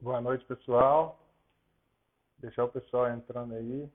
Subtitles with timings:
[0.00, 1.18] Boa noite, pessoal.
[2.38, 3.90] Deixar o pessoal entrando aí.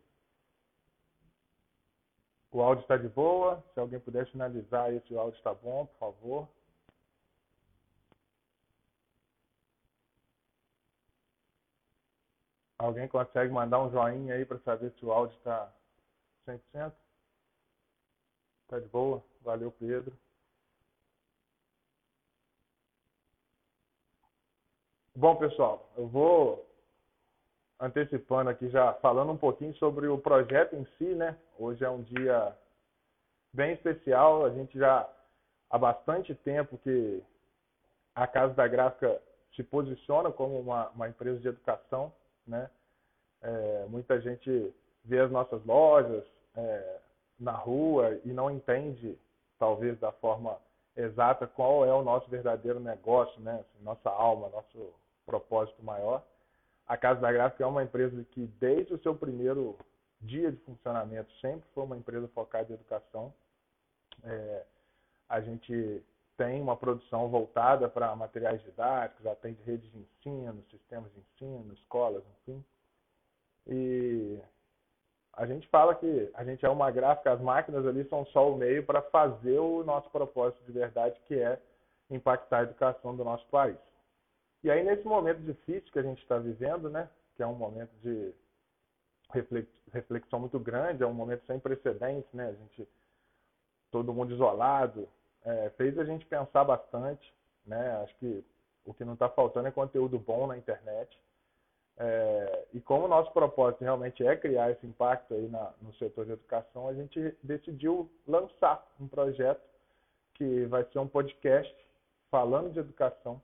[2.51, 3.63] O áudio está de boa.
[3.73, 6.49] Se alguém puder finalizar aí se o áudio está bom, por favor.
[12.77, 15.73] Alguém consegue mandar um joinha aí para saber se o áudio está
[16.45, 16.93] 100%?
[18.63, 19.23] Está de boa?
[19.41, 20.13] Valeu, Pedro.
[25.15, 26.67] Bom, pessoal, eu vou
[27.79, 31.37] antecipando aqui já falando um pouquinho sobre o projeto em si, né?
[31.59, 32.57] Hoje é um dia
[33.53, 34.43] bem especial.
[34.43, 35.07] A gente já
[35.69, 37.23] há bastante tempo que
[38.15, 39.21] a Casa da Gráfica
[39.55, 42.11] se posiciona como uma, uma empresa de educação,
[42.47, 42.67] né?
[43.43, 44.73] É, muita gente
[45.05, 46.23] vê as nossas lojas
[46.55, 46.99] é,
[47.39, 49.15] na rua e não entende,
[49.59, 50.57] talvez da forma
[50.95, 53.59] exata, qual é o nosso verdadeiro negócio, né?
[53.59, 54.91] Assim, nossa alma, nosso
[55.25, 56.23] propósito maior.
[56.87, 59.77] A Casa da Gráfica é uma empresa que, desde o seu primeiro
[60.21, 63.33] dia de funcionamento, sempre foi uma empresa focada em educação.
[64.23, 64.65] É,
[65.29, 66.03] a gente
[66.37, 72.23] tem uma produção voltada para materiais didáticos, atende redes de ensino, sistemas de ensino, escolas,
[72.41, 72.63] enfim.
[73.67, 74.39] E
[75.33, 78.57] a gente fala que a gente é uma gráfica, as máquinas ali são só o
[78.57, 81.59] meio para fazer o nosso propósito de verdade, que é
[82.09, 83.77] impactar a educação do nosso país.
[84.63, 87.91] E aí, nesse momento difícil que a gente está vivendo, né, que é um momento
[88.01, 88.33] de
[89.91, 92.87] reflexão muito grande, é um momento sem precedentes, né, a gente,
[93.91, 95.07] todo mundo isolado,
[95.43, 97.33] é, fez a gente pensar bastante,
[97.65, 98.45] né, acho que
[98.85, 101.19] o que não está faltando é conteúdo bom na internet,
[101.97, 106.25] é, e como o nosso propósito realmente é criar esse impacto aí na, no setor
[106.25, 109.61] de educação, a gente decidiu lançar um projeto
[110.33, 111.75] que vai ser um podcast
[112.31, 113.39] falando de educação,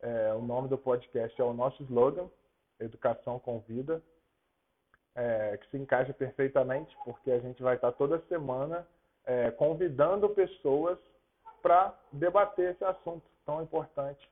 [0.00, 2.28] é, o nome do podcast é o nosso slogan,
[2.78, 4.02] Educação com Vida,
[5.14, 8.86] é, que se encaixa perfeitamente, porque a gente vai estar toda semana
[9.24, 10.98] é, convidando pessoas
[11.60, 14.28] para debater esse assunto tão importante.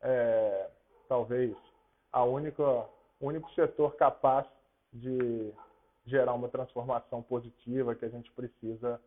[0.00, 0.70] É,
[1.08, 1.56] talvez
[2.12, 2.88] a única, o
[3.20, 4.46] único setor capaz
[4.92, 5.52] de
[6.04, 9.00] gerar uma transformação positiva que a gente precisa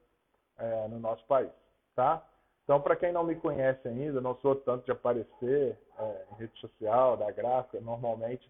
[0.57, 1.51] é, no nosso país.
[1.95, 2.25] Tá?
[2.63, 6.59] Então, para quem não me conhece ainda, não sou tanto de aparecer é, em rede
[6.59, 8.49] social, da gráfica, normalmente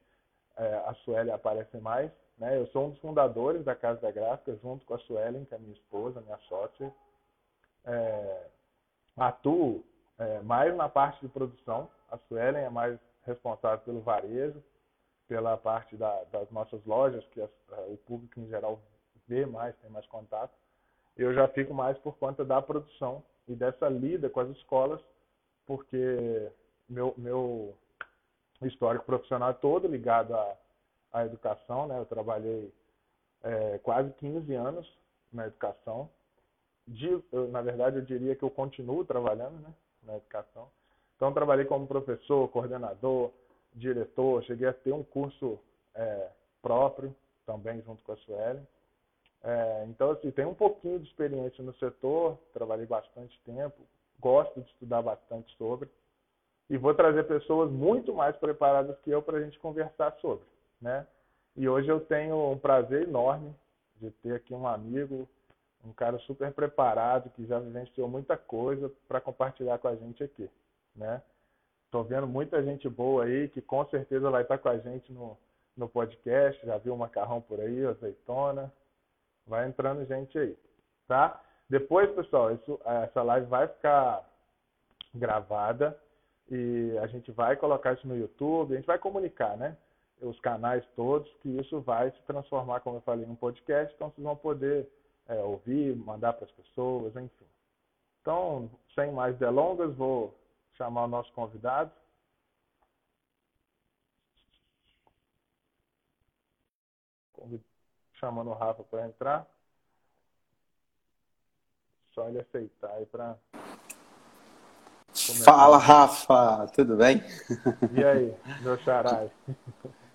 [0.58, 2.12] é, a Sueli aparece mais.
[2.38, 2.58] Né?
[2.58, 5.58] Eu sou um dos fundadores da Casa da Gráfica, junto com a Suelen, que é
[5.58, 6.94] minha esposa, minha sócia.
[7.86, 8.48] É,
[9.18, 9.84] atuo
[10.18, 14.62] é, mais na parte de produção, a Suelen é mais responsável pelo varejo,
[15.28, 17.50] pela parte da, das nossas lojas, que as,
[17.88, 18.80] o público em geral
[19.28, 20.54] vê mais, tem mais contato.
[21.16, 25.02] Eu já fico mais por conta da produção e dessa lida com as escolas,
[25.66, 26.52] porque
[26.88, 27.76] meu, meu
[28.62, 30.58] histórico profissional é todo ligado à,
[31.14, 31.98] à educação, né?
[32.00, 32.72] Eu trabalhei
[33.44, 34.98] é, quase 15 anos
[35.32, 36.10] na educação.
[36.88, 39.74] De, eu, na verdade, eu diria que eu continuo trabalhando né,
[40.04, 40.68] na educação.
[41.16, 43.32] Então, trabalhei como professor, coordenador,
[43.74, 45.60] diretor, cheguei a ter um curso
[45.94, 46.30] é,
[46.62, 48.68] próprio, também junto com a Suelen.
[49.44, 53.82] É, então, assim, tenho um pouquinho de experiência no setor, trabalhei bastante tempo,
[54.20, 55.90] gosto de estudar bastante sobre
[56.70, 60.46] e vou trazer pessoas muito mais preparadas que eu para a gente conversar sobre,
[60.80, 61.06] né?
[61.56, 63.54] E hoje eu tenho um prazer enorme
[63.98, 65.28] de ter aqui um amigo,
[65.84, 70.50] um cara super preparado que já vivenciou muita coisa para compartilhar com a gente aqui,
[70.96, 71.22] né?
[71.90, 75.38] Tô vendo muita gente boa aí que com certeza vai estar com a gente no,
[75.76, 78.72] no podcast, já viu o macarrão por aí, azeitona,
[79.52, 80.58] Vai entrando gente aí,
[81.10, 81.42] tá?
[81.70, 84.26] Depois, pessoal, isso, essa live vai ficar
[85.14, 86.00] gravada
[86.50, 89.76] e a gente vai colocar isso no YouTube, a gente vai comunicar, né?
[90.22, 94.24] Os canais todos, que isso vai se transformar, como eu falei, num podcast, então vocês
[94.24, 94.88] vão poder
[95.28, 97.46] é, ouvir, mandar para as pessoas, enfim.
[98.22, 100.34] Então, sem mais delongas, vou
[100.78, 101.92] chamar o nosso convidado.
[108.22, 109.48] Chamando o Rafa para entrar.
[112.14, 113.36] Só ele aceitar aí para.
[115.44, 117.24] Fala, Rafa, tudo bem?
[117.92, 119.30] E aí, meu xarai?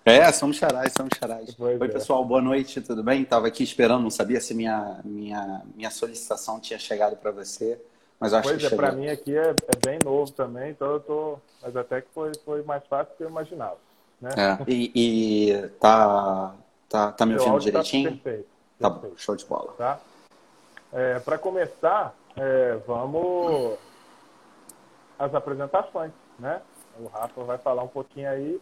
[0.05, 1.53] É, somos xarais, somos xarais.
[1.53, 1.91] Pois Oi, é.
[1.91, 3.23] pessoal, boa noite, tudo bem?
[3.23, 7.77] Estava aqui esperando, não sabia se minha, minha, minha solicitação tinha chegado para você,
[8.17, 8.87] mas acho Pois que é, chegou.
[8.87, 11.39] para mim aqui é, é, bem novo também, então eu tô.
[11.61, 13.77] Mas até que foi, foi mais fácil do que eu imaginava.
[14.21, 14.29] Né?
[14.37, 16.55] É, e, e tá,
[16.89, 18.11] tá, tá me ouvindo tá direitinho?
[18.11, 18.47] perfeito.
[18.79, 19.13] Tá perfeito.
[19.13, 19.73] bom, show de bola.
[19.77, 19.99] tá?
[20.93, 23.77] É, para começar, é, vamos
[25.19, 26.61] às apresentações, né?
[26.99, 28.61] O Rafa vai falar um pouquinho aí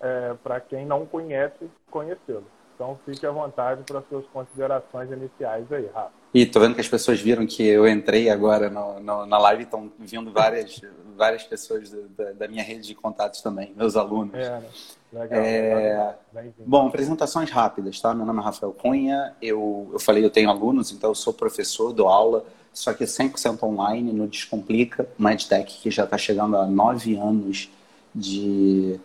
[0.00, 2.46] é, para quem não conhece, conhecê-lo.
[2.74, 6.17] Então, fique à vontade para suas considerações iniciais aí, Rafa.
[6.32, 9.62] E tô vendo que as pessoas viram que eu entrei agora no, no, na live,
[9.62, 10.80] estão vindo várias,
[11.16, 14.34] várias pessoas da, da, minha rede de contatos também, meus alunos.
[14.34, 14.66] É, né?
[15.10, 15.40] Legal.
[15.40, 16.14] É...
[16.58, 18.14] Bom, apresentações rápidas, tá?
[18.14, 21.92] Meu nome é Rafael Cunha, eu, eu falei, eu tenho alunos, então eu sou professor,
[21.94, 26.66] dou aula, só que 100% online no Descomplica, uma EdTech que já está chegando a
[26.66, 27.70] nove anos
[28.14, 29.00] de,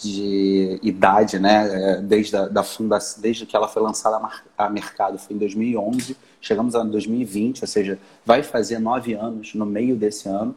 [0.00, 1.94] de idade, né?
[1.94, 4.20] É, desde a da fundação, desde que ela foi lançada
[4.56, 6.16] a mercado, foi em 2011.
[6.42, 10.54] Chegamos a 2020, ou seja, vai fazer nove anos no meio desse ano.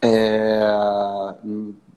[0.00, 0.62] É,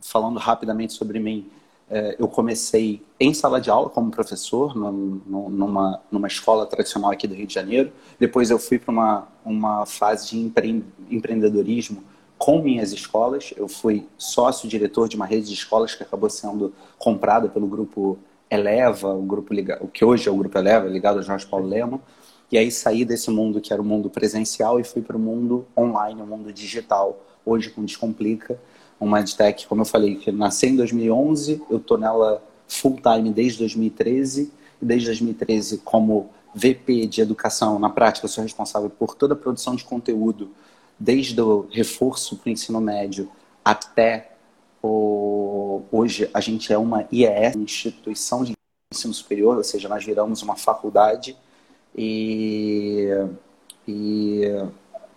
[0.02, 1.48] falando rapidamente sobre mim,
[1.90, 7.36] é, eu comecei em sala de aula como professor numa, numa escola tradicional aqui do
[7.36, 7.94] Rio de Janeiro.
[8.20, 12.04] Depois eu fui para uma, uma fase de empre, empreendedorismo
[12.36, 13.54] com minhas escolas.
[13.56, 18.18] Eu fui sócio-diretor de uma rede de escolas que acabou sendo comprada pelo grupo
[18.50, 22.02] Eleva, o grupo o que hoje é o grupo Eleva, ligado ao Jorge Paulo Lema.
[22.52, 25.66] E aí saí desse mundo que era o mundo presencial e fui para o mundo
[25.78, 28.60] online, o mundo digital, hoje com Descomplica,
[29.00, 33.60] uma edtech, como eu falei, que nasceu em 2011, eu estou nela full time desde
[33.60, 34.52] 2013
[34.82, 39.38] e desde 2013 como VP de educação, na prática, eu sou responsável por toda a
[39.38, 40.52] produção de conteúdo
[41.00, 43.30] desde o reforço para o ensino médio
[43.66, 44.34] até
[44.82, 45.82] o...
[45.92, 48.54] hoje a gente é uma IES, instituição de
[48.94, 51.36] ensino superior, ou seja, nós viramos uma faculdade
[51.96, 53.10] e,
[53.88, 54.42] e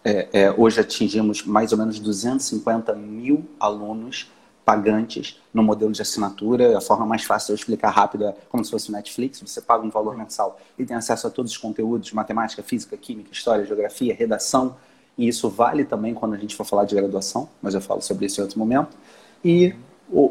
[0.05, 4.31] é, é, hoje atingimos mais ou menos 250 mil alunos
[4.65, 6.77] pagantes no modelo de assinatura.
[6.77, 9.41] A forma mais fácil de eu explicar rápido é como se fosse Netflix.
[9.41, 13.31] Você paga um valor mensal e tem acesso a todos os conteúdos, matemática, física, química,
[13.33, 14.77] história, geografia, redação,
[15.17, 18.27] e isso vale também quando a gente for falar de graduação, mas eu falo sobre
[18.27, 18.97] isso em outro momento.
[19.45, 19.75] E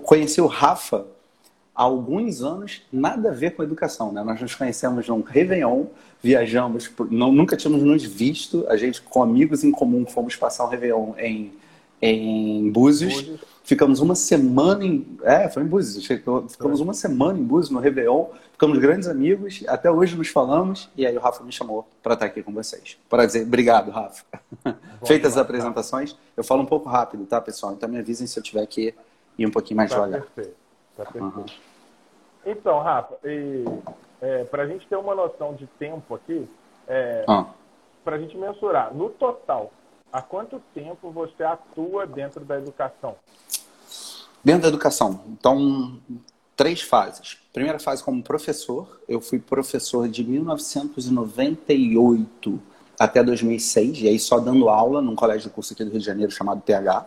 [0.04, 1.06] conheci o Rafa
[1.76, 4.24] há alguns anos, nada a ver com educação, né?
[4.24, 5.86] Nós nos conhecemos num Réveillon,
[6.24, 10.66] viajamos, por, não, nunca tínhamos nos visto, a gente com amigos em comum fomos passar
[10.66, 11.52] um Réveillon em,
[12.02, 13.14] em Búzios.
[13.14, 13.56] Búzios.
[13.66, 15.18] Ficamos uma semana em.
[15.24, 16.06] É, foi em Búzios.
[16.06, 18.28] Ficamos uma semana em Búzios, no Réveillon.
[18.52, 19.64] Ficamos grandes amigos.
[19.68, 20.88] Até hoje nos falamos.
[20.96, 22.96] E aí o Rafa me chamou para estar aqui com vocês.
[23.10, 24.24] Para dizer obrigado, Rafa.
[25.04, 27.74] Feitas as apresentações, eu falo um pouco rápido, tá, pessoal?
[27.74, 28.94] Então me avisem se eu tiver que
[29.36, 30.22] ir um pouquinho mais tá devagar.
[30.22, 30.65] Perfeito.
[30.96, 31.06] Tá.
[31.16, 31.46] Uhum.
[32.46, 36.48] Então, Rafa, é, para a gente ter uma noção de tempo aqui,
[36.88, 37.48] é, ah.
[38.04, 39.72] para a gente mensurar, no total,
[40.12, 43.16] há quanto tempo você atua dentro da educação?
[44.44, 45.22] Dentro da educação.
[45.28, 46.00] Então,
[46.56, 47.38] três fases.
[47.52, 49.02] Primeira fase como professor.
[49.08, 52.62] Eu fui professor de 1998
[52.98, 56.06] até 2006, e aí só dando aula num colégio de curso aqui do Rio de
[56.06, 57.06] Janeiro chamado PH.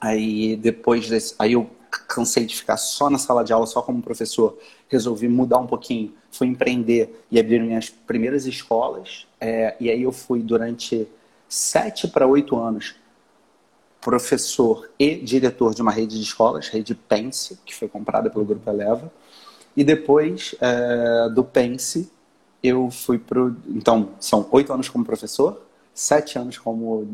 [0.00, 1.70] Aí depois desse, aí eu
[2.08, 4.58] cansei de ficar só na sala de aula, só como professor.
[4.88, 9.26] Resolvi mudar um pouquinho, fui empreender e abrir minhas primeiras escolas.
[9.40, 11.06] É, e aí eu fui durante
[11.48, 12.94] sete para oito anos
[14.00, 18.68] professor e diretor de uma rede de escolas, rede Pense, que foi comprada pelo Grupo
[18.68, 19.10] Eleva.
[19.76, 22.10] E depois é, do Pense,
[22.62, 23.40] eu fui para.
[23.68, 25.62] Então, são oito anos como professor,
[25.94, 27.06] sete anos como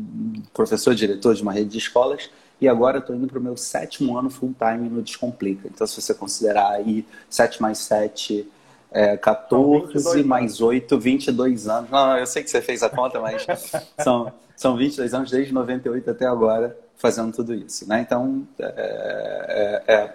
[0.53, 2.29] professor diretor de uma rede de escolas,
[2.61, 5.67] e agora estou indo para o meu sétimo ano full time no Descomplica.
[5.67, 8.47] Então, se você considerar aí sete mais sete
[8.91, 11.89] é, 14 mais 8, 22 anos.
[11.89, 13.45] Não, eu sei que você fez a conta, mas
[14.01, 17.87] são, são 22 anos desde 98 até agora fazendo tudo isso.
[17.87, 18.01] Né?
[18.01, 20.13] Então, é, é,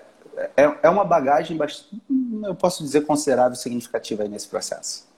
[0.57, 2.03] é, é uma bagagem, bastante,
[2.43, 5.09] eu posso dizer, considerável e significativa nesse processo.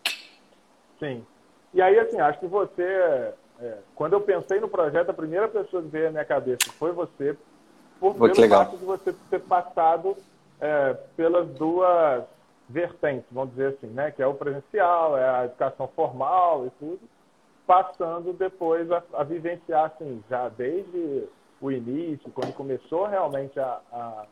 [0.99, 1.25] Sim.
[1.75, 5.83] E aí, assim, acho que você, é, quando eu pensei no projeto, a primeira pessoa
[5.83, 7.37] que veio à minha cabeça foi você,
[7.99, 10.17] por Pô, pelo fato de você ter passado
[10.61, 12.25] é, pelas duas
[12.69, 14.11] vertentes, vamos dizer assim, né?
[14.11, 17.01] Que é o presencial, é a educação formal e tudo,
[17.67, 21.25] passando depois a, a vivenciar, assim, já desde
[21.61, 24.27] o início, quando começou realmente a, a,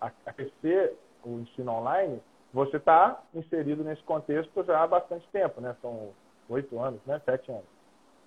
[0.00, 2.20] a crescer o ensino online,
[2.52, 5.76] você está inserido nesse contexto já há bastante tempo, né?
[5.80, 6.10] São
[6.48, 7.20] oito anos, né?
[7.24, 7.71] Sete anos.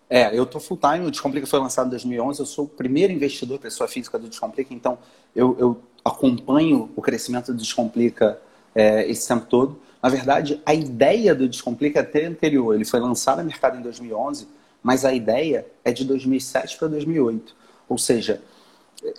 [0.10, 3.12] É, eu estou full time, o Descomplica foi lançado em 2011, eu sou o primeiro
[3.12, 5.00] investidor, pessoa física do Descomplica, então
[5.36, 8.40] eu, eu acompanho o crescimento do Descomplica
[8.76, 9.80] é, esse tempo todo.
[10.02, 12.76] Na verdade, a ideia do Descomplica é até anterior.
[12.76, 14.48] Ele foi lançado no mercado em 2011,
[14.84, 17.56] mas a ideia é de 2007 para 2008.
[17.90, 18.40] Ou seja,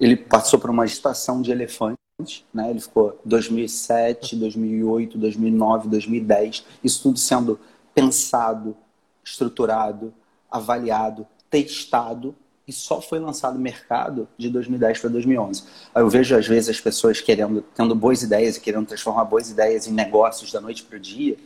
[0.00, 1.96] ele passou por uma gestação de elefantes,
[2.54, 2.70] né?
[2.70, 7.58] Ele ficou 2007, 2008, 2009, 2010, isso tudo sendo
[7.92, 8.76] pensado,
[9.24, 10.14] estruturado,
[10.50, 12.34] avaliado, testado
[12.66, 15.62] e só foi lançado no mercado de 2010 para 2011.
[15.94, 19.86] Eu vejo às vezes as pessoas querendo, tendo boas ideias e querendo transformar boas ideias
[19.86, 21.36] em negócios da noite para o dia.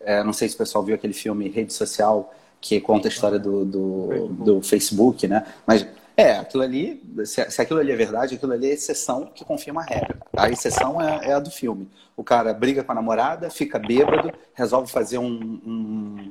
[0.00, 3.38] É, não sei se o pessoal viu aquele filme Rede Social que conta a história
[3.38, 5.46] do, do, do Facebook, né?
[5.64, 5.86] Mas
[6.16, 9.84] é, aquilo ali, se, aquilo ali é verdade, aquilo ali é exceção que confirma a
[9.84, 10.18] regra.
[10.34, 11.88] A exceção é, é a do filme.
[12.16, 16.30] O cara briga com a namorada, fica bêbado, resolve fazer um, um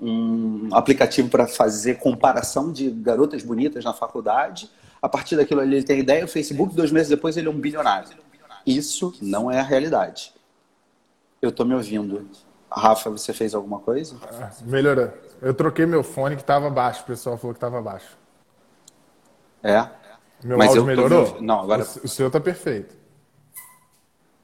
[0.00, 4.70] um aplicativo para fazer comparação de garotas bonitas na faculdade.
[5.02, 7.58] A partir daquilo ali ele tem ideia, o Facebook, dois meses depois ele é um
[7.58, 8.08] bilionário.
[8.66, 10.32] Isso não é a realidade.
[11.40, 12.28] Eu estou me ouvindo.
[12.70, 14.16] Rafa, você fez alguma coisa?
[14.22, 15.10] Ah, melhorou.
[15.42, 18.16] Eu troquei meu fone que estava baixo, o pessoal falou que estava baixo.
[19.62, 19.88] É?
[20.42, 21.34] Meu Mas áudio melhorou?
[21.34, 21.46] Me...
[21.46, 21.82] Não, agora...
[21.82, 22.94] O seu está perfeito.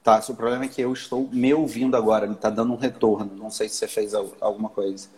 [0.03, 3.33] Tá, o problema é que eu estou me ouvindo agora, está dando um retorno.
[3.35, 5.09] Não sei se você fez alguma coisa.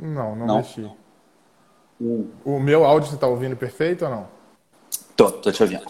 [0.00, 0.56] Não, não, não?
[0.58, 0.90] mexi.
[2.00, 2.28] O...
[2.44, 4.28] o meu áudio você está ouvindo perfeito ou não?
[5.16, 5.84] Tô, tô te ouvindo.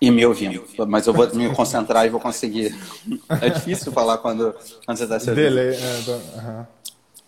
[0.00, 0.64] E me ouvindo.
[0.86, 2.74] Mas eu vou me concentrar e vou conseguir.
[3.42, 5.44] É difícil falar quando, quando você está se ouvindo.
[5.44, 5.74] Delay.
[5.74, 6.12] É, tô...
[6.12, 6.66] uhum.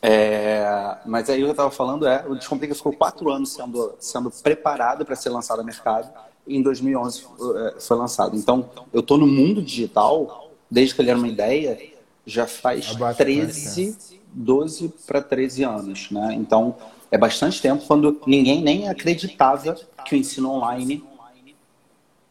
[0.03, 5.05] é, mas aí eu estava falando, é, o Descomplica ficou quatro anos sendo, sendo preparado
[5.05, 6.11] para ser lançado no mercado.
[6.47, 8.37] E em 2011 é, foi lançado.
[8.37, 11.79] Então, eu estou no mundo digital, desde que ele era uma ideia,
[12.25, 13.97] já faz 13,
[14.33, 16.35] 12 para 13 anos, né?
[16.35, 16.77] Então,
[17.11, 21.05] é bastante tempo quando ninguém nem acreditava que o ensino online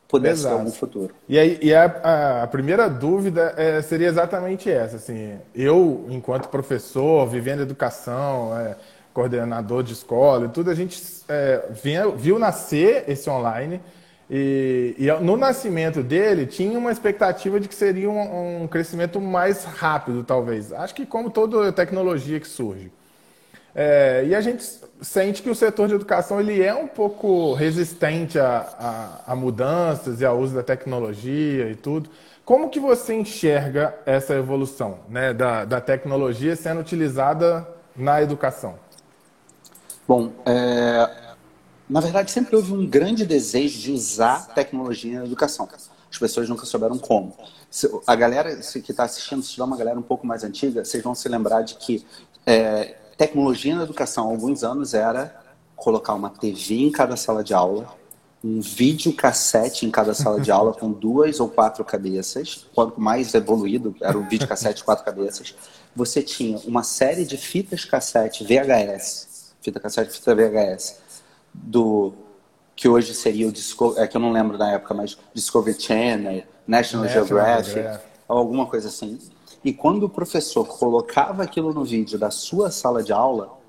[0.07, 0.55] pudesse Exato.
[0.55, 1.13] ter algum futuro.
[1.29, 7.27] E, aí, e a, a primeira dúvida é, seria exatamente essa, assim, eu, enquanto professor,
[7.27, 8.75] vivendo educação, é,
[9.13, 13.79] coordenador de escola e tudo, a gente é, vinha, viu nascer esse online,
[14.29, 19.63] e, e, no nascimento dele tinha uma expectativa de que seria um, um, crescimento mais
[19.63, 20.71] rápido, talvez.
[20.71, 22.91] Acho que como toda tecnologia que surge.
[23.73, 24.63] É, e a gente
[25.01, 30.21] sente que o setor de educação ele é um pouco resistente a, a, a, mudanças
[30.21, 32.09] e ao uso da tecnologia e tudo.
[32.45, 38.75] Como que você enxerga essa evolução né, da, da tecnologia sendo utilizada na educação?
[40.07, 41.28] Bom, é,
[41.89, 45.67] na verdade, sempre houve um grande desejo de usar tecnologia na educação.
[46.11, 47.35] As pessoas nunca souberam como.
[48.05, 51.15] A galera que está assistindo, se tiver uma galera um pouco mais antiga, vocês vão
[51.15, 52.05] se lembrar de que
[52.45, 55.35] é, tecnologia na educação há alguns anos era
[55.75, 57.91] colocar uma TV em cada sala de aula,
[58.43, 62.67] um vídeo cassete em cada sala de aula com duas ou quatro cabeças.
[62.75, 65.55] Quanto mais evoluído era o vídeo cassete quatro cabeças,
[65.95, 71.08] você tinha uma série de fitas cassete VHS, fita cassete, fita VHS
[71.53, 72.13] do
[72.75, 76.43] que hoje seria o Discovery, é que eu não lembro da época, mas Discovery Channel,
[76.65, 79.19] National, National Geographic, Geographic, alguma coisa assim.
[79.63, 83.59] E quando o professor colocava aquilo no vídeo da sua sala de aula,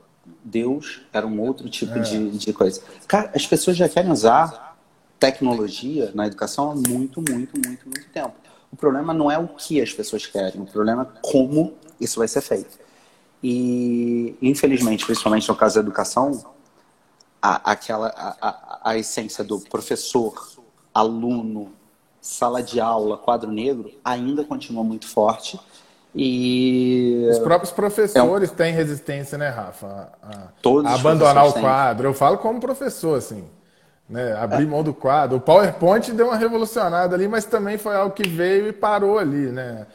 [0.45, 2.03] Deus era um outro tipo é.
[2.03, 2.81] de, de coisa.
[3.09, 4.79] Cara, as pessoas já querem usar
[5.19, 8.35] tecnologia na educação há muito, muito, muito, muito tempo.
[8.73, 12.29] O problema não é o que as pessoas querem, o problema é como isso vai
[12.29, 12.79] ser feito.
[13.43, 16.45] E, infelizmente, principalmente no caso da educação,
[17.41, 20.35] a, aquela a, a, a essência do professor,
[20.95, 21.73] aluno,
[22.21, 25.59] sala de aula, quadro negro ainda continua muito forte.
[26.15, 28.57] E os próprios professores é um...
[28.57, 30.13] têm resistência, né, Rafa?
[30.23, 32.03] A, Todos a abandonar o quadro.
[32.03, 32.11] Têm.
[32.11, 33.45] Eu falo como professor, assim.
[34.09, 34.33] Né?
[34.33, 34.67] Abrir é.
[34.67, 35.37] mão do quadro.
[35.37, 39.53] O PowerPoint deu uma revolucionada ali, mas também foi algo que veio e parou ali,
[39.53, 39.87] né?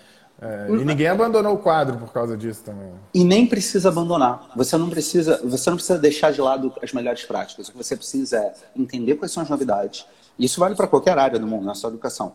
[0.42, 2.92] É, e ninguém abandonou o quadro por causa disso também.
[3.14, 4.50] E nem precisa abandonar.
[4.56, 7.70] Você não precisa, você não precisa deixar de lado as melhores práticas.
[7.70, 10.06] O que você precisa é entender quais são as novidades.
[10.38, 12.34] Isso vale para qualquer área do mundo, não é só educação.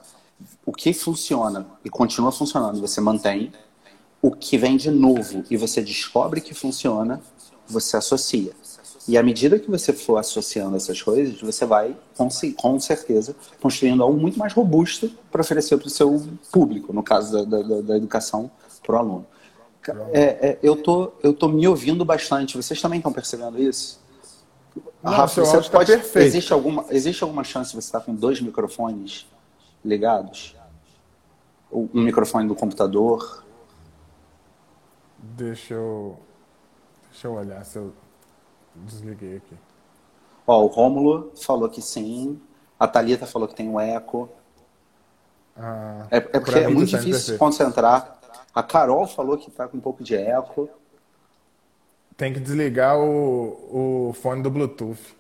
[0.65, 3.53] O que funciona e continua funcionando, você mantém.
[4.23, 7.21] O que vem de novo e você descobre que funciona,
[7.67, 8.53] você associa.
[9.09, 14.03] E à medida que você for associando essas coisas, você vai, com, com certeza, construindo
[14.03, 17.97] algo muito mais robusto para oferecer para o seu público, no caso da, da, da
[17.97, 18.51] educação
[18.85, 19.27] para o aluno.
[20.13, 22.57] É, é, eu tô, eu tô me ouvindo bastante.
[22.57, 23.99] Vocês também estão percebendo isso?
[25.03, 26.27] Não, Rafa, você tá pode, tá perfeito.
[26.27, 29.27] Existe alguma, existe alguma chance de você estar com dois microfones
[29.83, 30.55] ligados?
[31.73, 33.45] Um microfone do computador?
[35.19, 36.19] Deixa eu,
[37.11, 37.93] deixa eu olhar se eu
[38.75, 39.57] Desliguei aqui.
[40.47, 42.41] Ó, o Rômulo falou que sim.
[42.79, 44.29] A Thalita falou que tem um eco.
[45.57, 48.19] Ah, é, é porque é muito tá difícil se concentrar.
[48.55, 50.69] A Carol falou que tá com um pouco de eco.
[52.17, 55.17] Tem que desligar o, o fone do Bluetooth.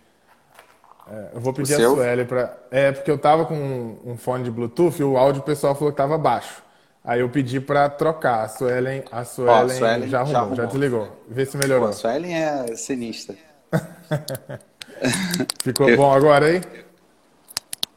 [1.10, 2.56] É, eu vou pedir a Sueli para.
[2.70, 5.92] É, porque eu tava com um, um fone de Bluetooth e o áudio pessoal falou
[5.92, 6.62] que tava baixo.
[7.02, 8.44] Aí eu pedi para trocar.
[8.44, 11.24] A Suelen, a Suelen, Ó, Suelen já, arrumou, já, arrumou, já desligou.
[11.28, 11.88] Vê se melhorou.
[11.88, 13.36] Pô, a Suelen é sinistra.
[15.62, 15.96] Ficou eu...
[15.96, 16.60] bom agora aí?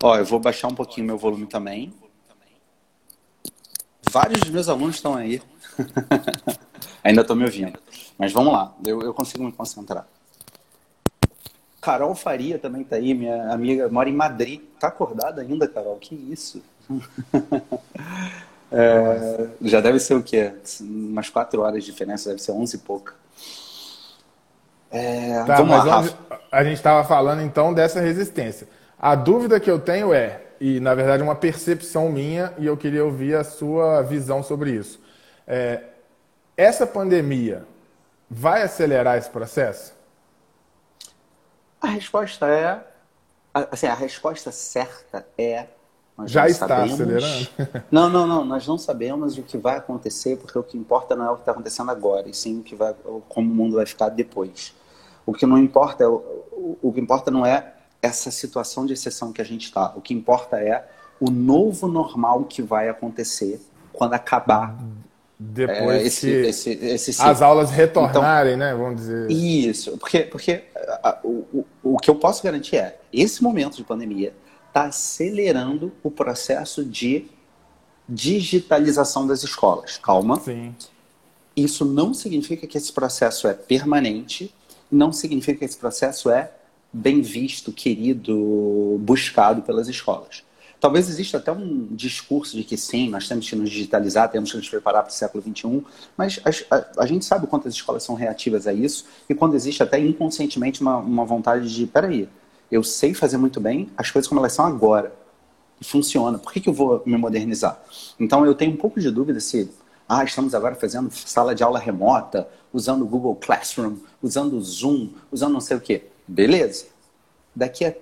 [0.01, 1.93] Ó, eu vou baixar um pouquinho meu volume também.
[4.10, 5.41] Vários dos meus alunos estão aí.
[7.03, 7.77] Ainda estou me ouvindo.
[8.17, 10.07] Mas vamos lá, eu, eu consigo me concentrar.
[11.81, 14.62] Carol Faria também está aí, minha amiga, mora em Madrid.
[14.79, 15.98] Tá acordada ainda, Carol?
[15.98, 16.63] Que isso?
[18.73, 20.53] é, já deve ser o quê?
[20.81, 23.13] Umas quatro horas de diferença, deve ser onze e pouca.
[24.91, 26.17] É, tá, vamos lá, Rafa.
[26.51, 28.67] A gente estava falando então dessa resistência.
[28.99, 33.03] A dúvida que eu tenho é, e na verdade uma percepção minha, e eu queria
[33.03, 35.01] ouvir a sua visão sobre isso.
[35.45, 35.81] É,
[36.55, 37.65] essa pandemia
[38.29, 39.93] vai acelerar esse processo?
[41.81, 42.81] A resposta é.
[43.53, 45.67] Assim, a resposta certa é.
[46.25, 46.93] Já está sabemos.
[46.93, 47.50] acelerando?
[47.91, 48.46] Não, não, não.
[48.46, 51.41] Nós não sabemos o que vai acontecer, porque o que importa não é o que
[51.41, 52.93] está acontecendo agora, e sim o que vai,
[53.27, 54.74] como o mundo vai ficar depois.
[55.25, 59.41] O que não importa, o, o que importa não é essa situação de exceção que
[59.41, 59.91] a gente está.
[59.96, 60.88] O que importa é
[61.20, 63.60] o novo normal que vai acontecer
[63.91, 64.77] quando acabar
[65.39, 68.75] depois é, esse, que esse, esse, as aulas retornarem, então, né?
[68.75, 69.32] Vamos dizer.
[69.32, 70.63] Isso, porque, porque
[71.01, 74.34] a, o, o que eu posso garantir é esse momento de pandemia
[74.73, 77.27] está acelerando o processo de
[78.09, 79.97] digitalização das escolas.
[79.97, 80.39] Calma.
[80.39, 80.75] Sim.
[81.55, 84.53] Isso não significa que esse processo é permanente,
[84.91, 86.51] não significa que esse processo é
[86.91, 90.43] bem visto, querido, buscado pelas escolas.
[90.79, 94.57] Talvez exista até um discurso de que sim, nós temos que nos digitalizar, temos que
[94.57, 95.83] nos preparar para o século XXI,
[96.17, 99.81] mas a, a, a gente sabe quantas escolas são reativas a isso e quando existe
[99.81, 102.27] até inconscientemente uma, uma vontade de, peraí,
[102.73, 105.13] eu sei fazer muito bem as coisas como elas são agora.
[105.79, 106.39] E funciona.
[106.39, 107.81] Por que, que eu vou me modernizar?
[108.19, 109.69] Então eu tenho um pouco de dúvida se
[110.09, 115.09] ah, estamos agora fazendo sala de aula remota, usando o Google Classroom, usando o Zoom,
[115.31, 116.05] usando não sei o quê.
[116.27, 116.88] Beleza.
[117.55, 117.93] Daqui a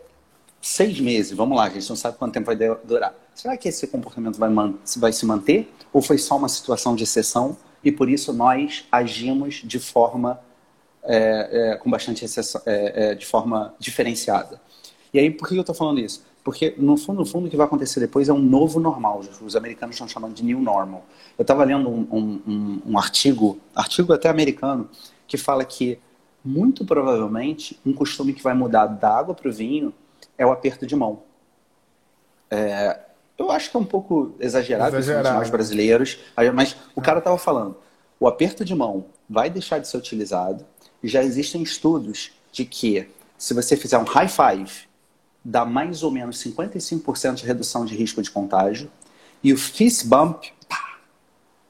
[0.61, 3.13] seis meses, vamos lá, a gente não sabe quanto tempo vai durar.
[3.35, 4.49] Será que esse comportamento vai,
[4.97, 5.73] vai se manter?
[5.91, 10.39] Ou foi só uma situação de exceção e por isso nós agimos de forma
[11.03, 14.61] é, é, com bastante exceção, é, é de forma diferenciada?
[15.13, 16.23] E aí, por que eu estou falando isso?
[16.43, 19.21] Porque, no fundo, no fundo, o que vai acontecer depois é um novo normal.
[19.41, 21.05] Os americanos estão chamando de new normal.
[21.37, 24.89] Eu estava lendo um, um, um, um artigo, artigo até americano,
[25.27, 25.99] que fala que,
[26.43, 29.93] muito provavelmente, um costume que vai mudar da água para o vinho
[30.37, 31.21] é o aperto de mão.
[32.49, 32.99] É,
[33.37, 35.37] eu acho que é um pouco exagerado, exagerado.
[35.37, 36.19] nós brasileiros,
[36.53, 37.77] mas o cara estava falando,
[38.19, 40.65] o aperto de mão vai deixar de ser utilizado.
[41.03, 44.71] Já existem estudos de que se você fizer um high five,
[45.43, 48.91] dá mais ou menos 55% de redução de risco de contágio.
[49.43, 50.99] E o fist bump pá,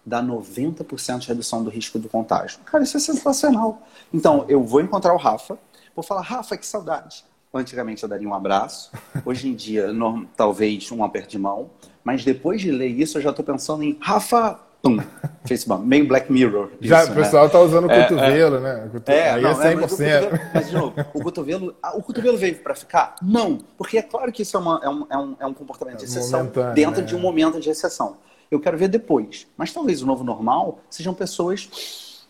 [0.06, 2.60] dá 90% de redução do risco do contágio.
[2.66, 3.88] Cara, isso é sensacional.
[4.14, 5.58] Então, eu vou encontrar o Rafa,
[5.96, 7.24] vou falar, Rafa, que saudade.
[7.54, 8.92] Antigamente eu daria um abraço,
[9.26, 9.90] hoje em dia
[10.38, 11.70] talvez um aperto de mão,
[12.02, 15.00] mas depois de ler isso eu já estou pensando em Rafa, pum,
[15.46, 16.70] Facebook, meio Black Mirror.
[16.82, 17.16] Isso, já, o né?
[17.16, 18.86] pessoal está usando o é, cotovelo, é, né?
[18.86, 19.80] O cotovelo, é, aí não, é 100%.
[19.80, 23.16] Mas, cotovelo, mas, de novo, o cotovelo, ah, o cotovelo veio para ficar?
[23.22, 26.00] Não, porque é claro que isso é, uma, é, um, é, um, é um comportamento
[26.00, 27.08] de exceção dentro né?
[27.08, 28.18] de um momento de exceção.
[28.50, 29.48] Eu quero ver depois.
[29.56, 31.70] Mas talvez o novo normal sejam pessoas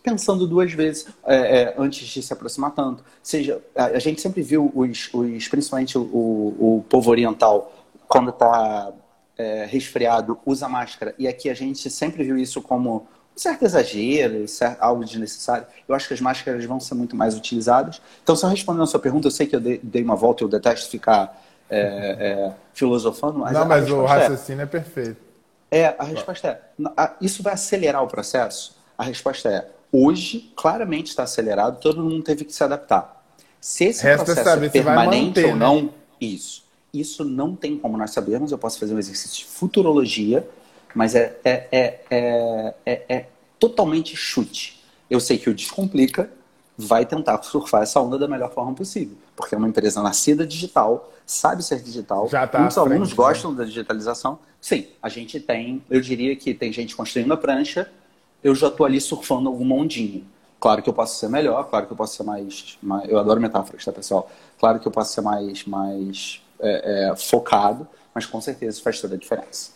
[0.03, 3.03] pensando duas vezes é, é, antes de se aproximar tanto.
[3.21, 7.73] Seja, a, a gente sempre viu os, os principalmente o, o, povo oriental,
[8.07, 8.91] quando está
[9.41, 11.15] é, resfriado, usa máscara.
[11.17, 15.65] E aqui a gente sempre viu isso como um certo exagero, certo, algo desnecessário.
[15.87, 18.01] Eu acho que as máscaras vão ser muito mais utilizadas.
[18.21, 20.89] Então, só respondendo a sua pergunta, eu sei que eu dei uma volta, eu detesto
[20.89, 23.53] ficar é, é, filosofando, mas.
[23.53, 25.17] Não, mas o é raciocínio é, é perfeito.
[25.71, 28.77] É, a resposta é: isso vai acelerar o processo?
[28.97, 33.21] A resposta é: Hoje, claramente está acelerado, todo mundo teve que se adaptar.
[33.59, 35.89] Se esse Resta processo é permanente manter, ou não, né?
[36.19, 36.63] isso.
[36.93, 38.51] Isso não tem como nós sabermos.
[38.51, 40.47] Eu posso fazer um exercício de futurologia,
[40.93, 44.81] mas é, é, é, é, é totalmente chute.
[45.09, 46.29] Eu sei que o Descomplica
[46.77, 49.15] vai tentar surfar essa onda da melhor forma possível.
[49.35, 52.27] Porque é uma empresa nascida digital, sabe ser digital.
[52.29, 53.15] Já tá Muitos alunos né?
[53.15, 54.39] gostam da digitalização.
[54.59, 57.89] Sim, a gente tem, eu diria que tem gente construindo a prancha
[58.43, 60.23] eu já estou ali surfando alguma ondinha.
[60.59, 62.77] Claro que eu posso ser melhor, claro que eu posso ser mais.
[62.81, 64.29] mais eu adoro metáforas, tá, pessoal?
[64.59, 69.15] Claro que eu posso ser mais, mais é, é, focado, mas com certeza faz toda
[69.15, 69.71] a diferença.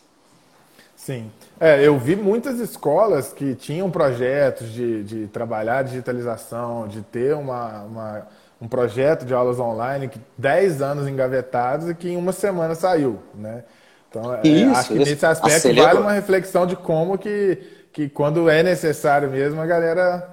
[0.95, 1.31] Sim.
[1.59, 7.83] É, eu vi muitas escolas que tinham projetos de, de trabalhar digitalização, de ter uma,
[7.83, 8.27] uma,
[8.59, 13.19] um projeto de aulas online que 10 anos engavetados e que em uma semana saiu,
[13.33, 13.63] né?
[14.09, 15.85] Então, é, isso, acho que nesse aspecto Acelerou.
[15.85, 17.59] vale uma reflexão de como que,
[17.91, 20.27] que quando é necessário mesmo, a galera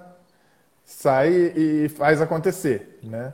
[0.84, 3.32] sai e faz acontecer, né?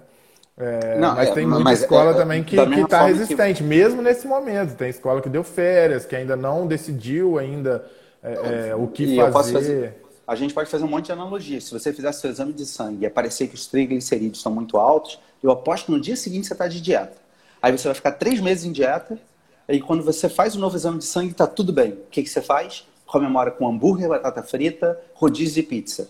[0.59, 3.69] É, não, mas é, tem muita mas escola é, também que está resistente, que...
[3.69, 4.75] mesmo nesse momento.
[4.75, 7.87] Tem escola que deu férias, que ainda não decidiu ainda
[8.23, 9.53] é, é, o que fazer.
[9.53, 10.03] fazer.
[10.27, 11.65] A gente pode fazer um monte de analogias.
[11.65, 15.19] Se você fizer seu exame de sangue e aparecer que os triglicerídeos estão muito altos,
[15.43, 17.17] eu aposto que no dia seguinte você está de dieta.
[17.63, 19.17] Aí você vai ficar três meses em dieta,
[19.69, 21.93] e quando você faz o um novo exame de sangue, está tudo bem.
[21.93, 22.87] O que, que você faz?
[23.07, 26.09] Comemora com hambúrguer, batata frita, rodízio e pizza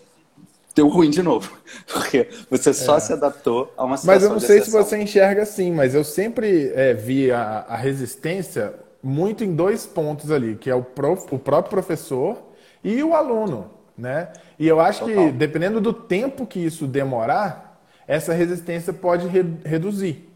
[0.75, 1.51] deu ruim de novo.
[1.91, 2.99] Porque você só é.
[2.99, 6.03] se adaptou a uma situação Mas eu não sei se você enxerga assim, mas eu
[6.03, 11.25] sempre é, vi a, a, resistência muito em dois pontos ali, que é o, prof,
[11.31, 12.37] o próprio professor
[12.83, 14.29] e o aluno, né?
[14.57, 15.25] E eu acho Total.
[15.25, 20.29] que dependendo do tempo que isso demorar, essa resistência pode re, reduzir.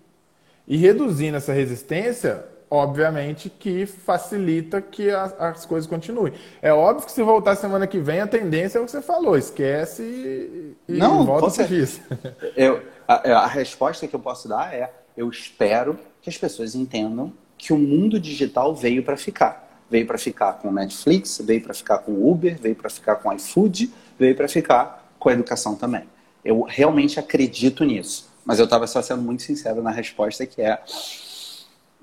[0.67, 6.33] E reduzindo essa resistência, obviamente que facilita que as, as, coisas continuem.
[6.59, 9.37] É óbvio que se voltar semana que vem, a tendência é o que você falou,
[9.37, 12.01] esquece e, Não, volta a ser
[12.57, 17.31] eu, a, a resposta que eu posso dar é: eu espero que as pessoas entendam
[17.59, 19.61] que o mundo digital veio para ficar.
[19.87, 23.93] Veio para ficar com Netflix, veio para ficar com Uber, veio para ficar com iFood,
[24.17, 26.05] veio para ficar com a educação também.
[26.43, 28.33] Eu realmente acredito nisso.
[28.43, 30.79] Mas eu estava só sendo muito sincero na resposta, que é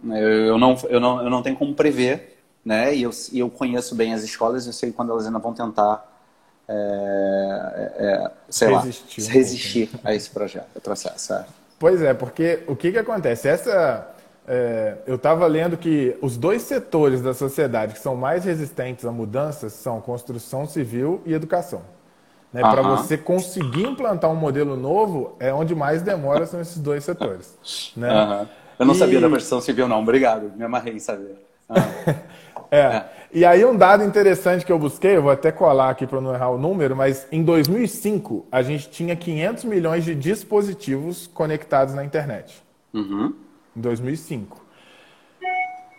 [0.05, 2.95] eu não, eu não, eu não tenho como prever, né?
[2.95, 6.07] E eu, e eu conheço bem as escolas, eu sei quando elas ainda vão tentar,
[6.69, 11.35] é, é, sei resistir, lá, resistir a esse projeto, a processo.
[11.35, 11.45] É.
[11.79, 13.49] Pois é, porque o que, que acontece?
[13.49, 14.07] Essa,
[14.47, 19.13] é, eu estava lendo que os dois setores da sociedade que são mais resistentes a
[19.13, 21.83] mudanças são construção civil e educação.
[22.53, 22.61] Né?
[22.61, 27.57] Para você conseguir implantar um modelo novo, é onde mais demora são esses dois setores.
[27.97, 28.49] Né?
[28.81, 28.97] Eu não e...
[28.97, 30.01] sabia da versão civil, não.
[30.01, 30.51] Obrigado.
[30.57, 31.37] Me amarrei em saber.
[31.69, 31.77] Ah.
[32.73, 32.79] é.
[32.81, 33.05] é.
[33.33, 36.35] E aí um dado interessante que eu busquei, eu vou até colar aqui para não
[36.35, 42.05] errar o número, mas em 2005 a gente tinha 500 milhões de dispositivos conectados na
[42.05, 42.61] internet.
[42.93, 43.33] Uhum.
[43.77, 44.61] Em 2005.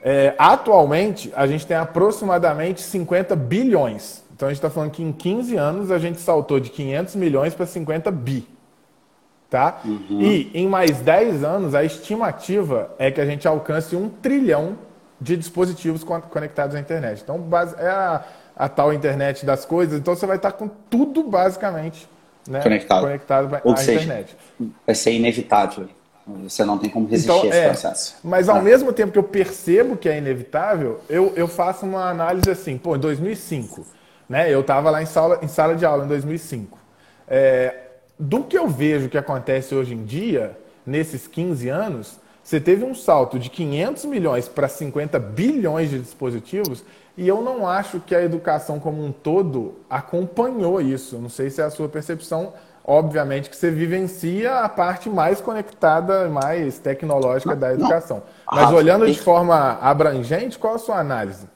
[0.03, 4.23] É, atualmente a gente tem aproximadamente 50 bilhões.
[4.35, 7.53] Então a gente está falando que em 15 anos a gente saltou de 500 milhões
[7.53, 8.45] para 50 bi.
[9.51, 9.81] Tá?
[9.83, 10.21] Uhum.
[10.21, 14.77] E em mais 10 anos, a estimativa é que a gente alcance um trilhão
[15.19, 17.21] de dispositivos conectados à internet.
[17.21, 17.45] Então,
[17.77, 18.23] é a,
[18.55, 19.99] a tal internet das coisas.
[19.99, 22.07] Então, você vai estar com tudo basicamente
[22.47, 24.37] né, conectado, conectado Ou à seja, internet.
[24.85, 25.89] Vai ser inevitável.
[26.43, 28.15] Você não tem como resistir então, a esse é, processo.
[28.23, 28.61] Mas ao ah.
[28.61, 32.95] mesmo tempo que eu percebo que é inevitável, eu, eu faço uma análise assim, pô,
[32.95, 33.85] em 2005,
[34.29, 34.49] né?
[34.49, 36.79] Eu estava lá em sala, em sala de aula em 2005.
[37.27, 37.90] É,
[38.21, 40.55] do que eu vejo que acontece hoje em dia,
[40.85, 46.83] nesses 15 anos, você teve um salto de 500 milhões para 50 bilhões de dispositivos
[47.17, 51.17] e eu não acho que a educação como um todo acompanhou isso.
[51.17, 52.53] Não sei se é a sua percepção.
[52.85, 58.17] Obviamente que você vivencia a parte mais conectada, mais tecnológica não, da educação.
[58.17, 58.23] Não.
[58.57, 61.47] Mas ah, olhando de forma abrangente, qual a sua análise?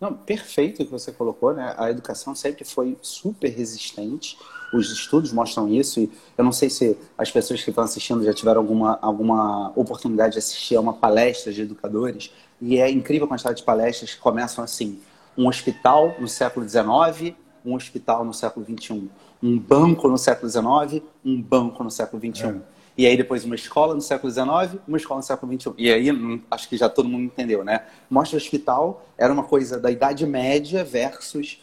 [0.00, 1.72] Não, perfeito o que você colocou, né?
[1.78, 4.36] A educação sempre foi super resistente
[4.72, 8.32] os estudos mostram isso e eu não sei se as pessoas que estão assistindo já
[8.32, 13.28] tiveram alguma, alguma oportunidade de assistir a uma palestra de educadores e é incrível a
[13.28, 15.00] quantidade de palestras que começam assim,
[15.36, 19.08] um hospital no século XIX, um hospital no século XXI,
[19.42, 22.46] um banco no século XIX, um banco no século XXI.
[22.46, 22.54] É.
[22.98, 25.72] E aí depois uma escola no século XIX, uma escola no século XXI.
[25.78, 27.84] E aí, hum, acho que já todo mundo entendeu, né?
[28.10, 31.60] Mostra o hospital era uma coisa da Idade Média versus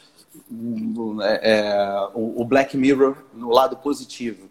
[1.22, 4.50] é, é, o, Black Mirror no lado positivo.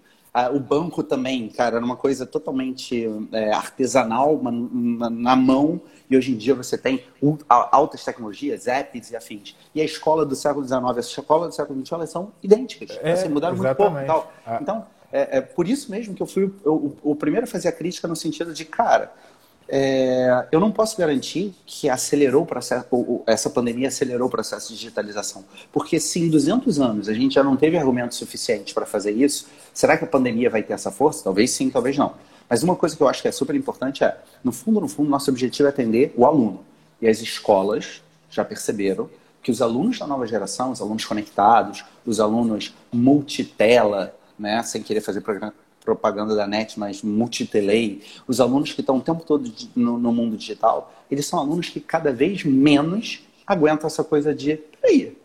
[0.52, 6.32] o banco também, cara, era uma coisa totalmente é, artesanal, uma, na mão, e hoje
[6.32, 7.04] em dia você tem
[7.48, 9.56] altas tecnologias, apps e afins.
[9.74, 12.98] E a escola do século XIX e a escola do século XX, elas são idênticas.
[13.02, 13.94] É, assim, mudaram exatamente.
[13.94, 14.30] muito pouco.
[14.44, 14.58] Tal.
[14.60, 17.68] Então, é, é, por isso mesmo que eu fui o, o, o primeiro a fazer
[17.68, 19.12] a crítica no sentido de, cara,
[19.68, 22.86] é, eu não posso garantir que acelerou o processo,
[23.26, 25.44] essa pandemia acelerou o processo de digitalização.
[25.72, 29.46] Porque se em 200 anos a gente já não teve argumentos suficientes para fazer isso,
[29.74, 31.24] será que a pandemia vai ter essa força?
[31.24, 32.14] Talvez sim, talvez não.
[32.48, 35.10] Mas uma coisa que eu acho que é super importante é, no fundo, no fundo,
[35.10, 36.64] nosso objetivo é atender o aluno.
[37.02, 39.10] E as escolas já perceberam
[39.42, 45.00] que os alunos da nova geração, os alunos conectados, os alunos multitela, né, sem querer
[45.00, 45.54] fazer programa,
[45.86, 50.36] propaganda da NET, mas multitelei, os alunos que estão o tempo todo no, no, mundo
[50.36, 55.16] digital, eles são alunos que cada vez menos aguentam essa coisa de, peraí,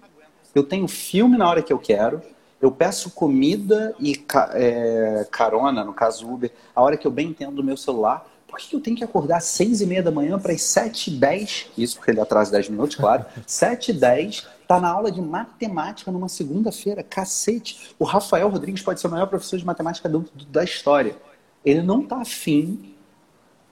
[0.54, 2.22] eu tenho filme na hora que eu quero,
[2.62, 7.56] eu peço comida e é, carona, no caso Uber, a hora que eu bem entendo
[7.56, 10.38] do meu celular, por que eu tenho que acordar às seis e meia da manhã
[10.38, 11.72] para as sete e dez?
[11.76, 13.26] Isso porque ele atrasa dez minutos, claro.
[13.48, 17.04] Sete e dez, tá na aula de matemática numa segunda-feira.
[17.04, 17.94] Cacete.
[18.00, 21.18] O Rafael Rodrigues pode ser o maior professor de matemática do, do, da história.
[21.66, 22.96] Ele não tá afim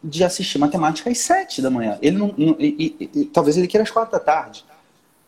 [0.03, 1.97] de assistir matemática às sete da manhã.
[2.01, 4.65] Ele não, não e, e, e, talvez ele queira às quatro da tarde.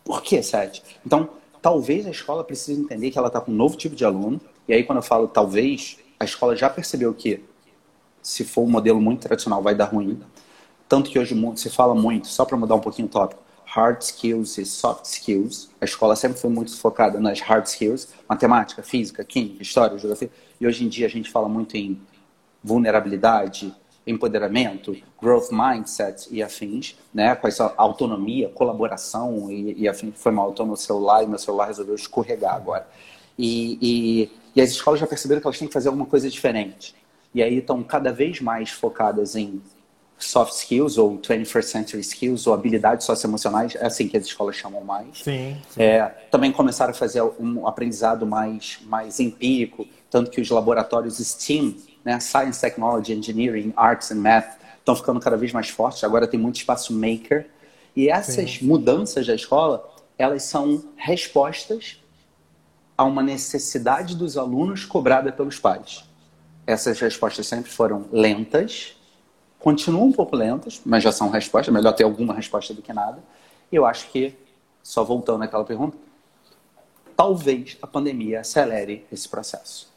[0.04, 0.82] Por que sete?
[1.06, 1.30] Então,
[1.62, 4.38] talvez a escola precise entender que ela está com um novo tipo de aluno.
[4.68, 7.42] E aí, quando eu falo talvez, a escola já percebeu que
[8.20, 10.20] se for um modelo muito tradicional, vai dar ruim.
[10.86, 13.42] Tanto que hoje se fala muito, só para mudar um pouquinho o tópico,
[13.74, 15.70] hard skills e soft skills.
[15.80, 20.30] A escola sempre foi muito focada nas hard skills, matemática, física, química, história, geografia.
[20.60, 21.98] E hoje em dia a gente fala muito em
[22.62, 23.74] vulnerabilidade,
[24.06, 27.34] empoderamento, growth mindset e afins, né?
[27.34, 30.12] Com essa autonomia, colaboração e, e afins.
[30.16, 32.86] Foi mal, estou no celular e meu celular resolveu escorregar agora.
[33.38, 36.94] E, e, e as escolas já perceberam que elas têm que fazer alguma coisa diferente
[37.34, 39.62] e aí estão cada vez mais focadas em
[40.24, 44.82] soft skills ou 21st century skills ou habilidades socioemocionais, é assim que as escolas chamam
[44.82, 45.22] mais.
[45.22, 45.56] Sim.
[45.68, 45.82] sim.
[45.82, 51.76] É, também começaram a fazer um aprendizado mais, mais empírico, tanto que os laboratórios STEAM,
[52.04, 56.02] né, Science, Technology, Engineering, Arts and Math, estão ficando cada vez mais fortes.
[56.04, 57.46] Agora tem muito espaço maker.
[57.94, 58.64] E essas sim.
[58.64, 62.00] mudanças da escola, elas são respostas
[62.96, 66.04] a uma necessidade dos alunos cobrada pelos pais
[66.66, 68.94] essas respostas sempre foram lentas,
[69.62, 73.18] continuam um pouco lentas, mas já são respostas, melhor ter alguma resposta do que nada.
[73.70, 74.34] Eu acho que,
[74.82, 75.96] só voltando àquela pergunta,
[77.16, 79.90] talvez a pandemia acelere esse processo.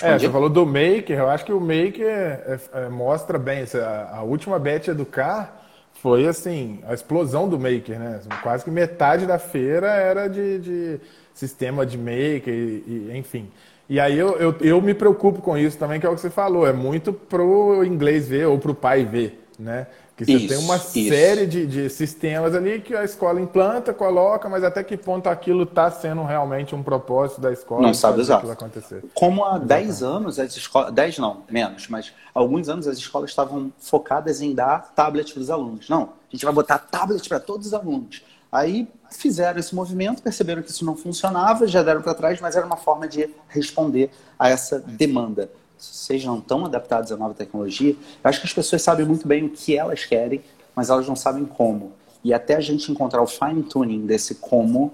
[0.00, 4.16] É, você falou do Maker, eu acho que o Maker é, é, mostra bem, a,
[4.16, 8.20] a última Bet Educar foi assim, a explosão do Maker, né?
[8.42, 11.00] Quase que metade da feira era de, de
[11.34, 13.50] sistema de Maker, e, e enfim.
[13.92, 16.30] E aí eu, eu, eu, me preocupo com isso também, que é o que você
[16.30, 19.86] falou, é muito pro inglês ver ou pro pai ver, né?
[20.16, 21.10] Que você isso, tem uma isso.
[21.10, 25.64] série de, de sistemas ali que a escola implanta, coloca, mas até que ponto aquilo
[25.64, 27.82] está sendo realmente um propósito da escola?
[27.82, 28.50] Não sabe exato.
[28.50, 29.04] acontecer.
[29.12, 33.70] Como há 10 anos as escolas, 10 não, menos, mas alguns anos as escolas estavam
[33.78, 35.90] focadas em dar tablet para os alunos.
[35.90, 38.22] Não, a gente vai botar tablet para todos os alunos.
[38.52, 42.66] Aí fizeram esse movimento, perceberam que isso não funcionava, já deram para trás, mas era
[42.66, 45.50] uma forma de responder a essa demanda.
[45.78, 47.92] Vocês não estão adaptados à nova tecnologia.
[47.92, 50.44] Eu acho que as pessoas sabem muito bem o que elas querem,
[50.76, 51.92] mas elas não sabem como.
[52.22, 54.92] E até a gente encontrar o fine tuning desse como,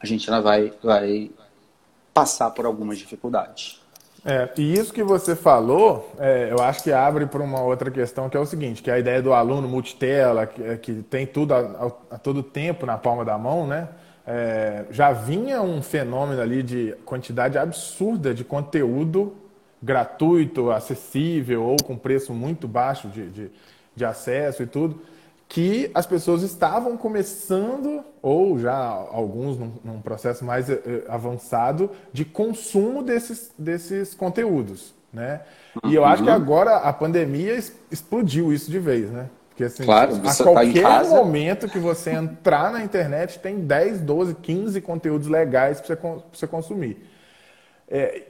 [0.00, 1.30] a gente ainda vai, vai
[2.14, 3.81] passar por algumas dificuldades.
[4.24, 8.28] É, e isso que você falou, é, eu acho que abre para uma outra questão,
[8.28, 11.26] que é o seguinte, que é a ideia do aluno multitela, que, é, que tem
[11.26, 13.88] tudo a, a, todo tempo na palma da mão, né?
[14.24, 19.34] É, já vinha um fenômeno ali de quantidade absurda de conteúdo
[19.82, 23.50] gratuito, acessível ou com preço muito baixo de, de,
[23.96, 25.00] de acesso e tudo
[25.52, 32.24] que as pessoas estavam começando, ou já alguns num, num processo mais uh, avançado, de
[32.24, 34.94] consumo desses, desses conteúdos.
[35.12, 35.42] Né?
[35.84, 36.34] E eu acho que uhum.
[36.34, 37.54] agora a pandemia
[37.90, 39.28] explodiu isso de vez, né?
[39.50, 44.00] Porque assim, claro, a tá qualquer tá momento que você entrar na internet, tem 10,
[44.00, 47.06] 12, 15 conteúdos legais para você, você consumir.
[47.86, 48.22] É,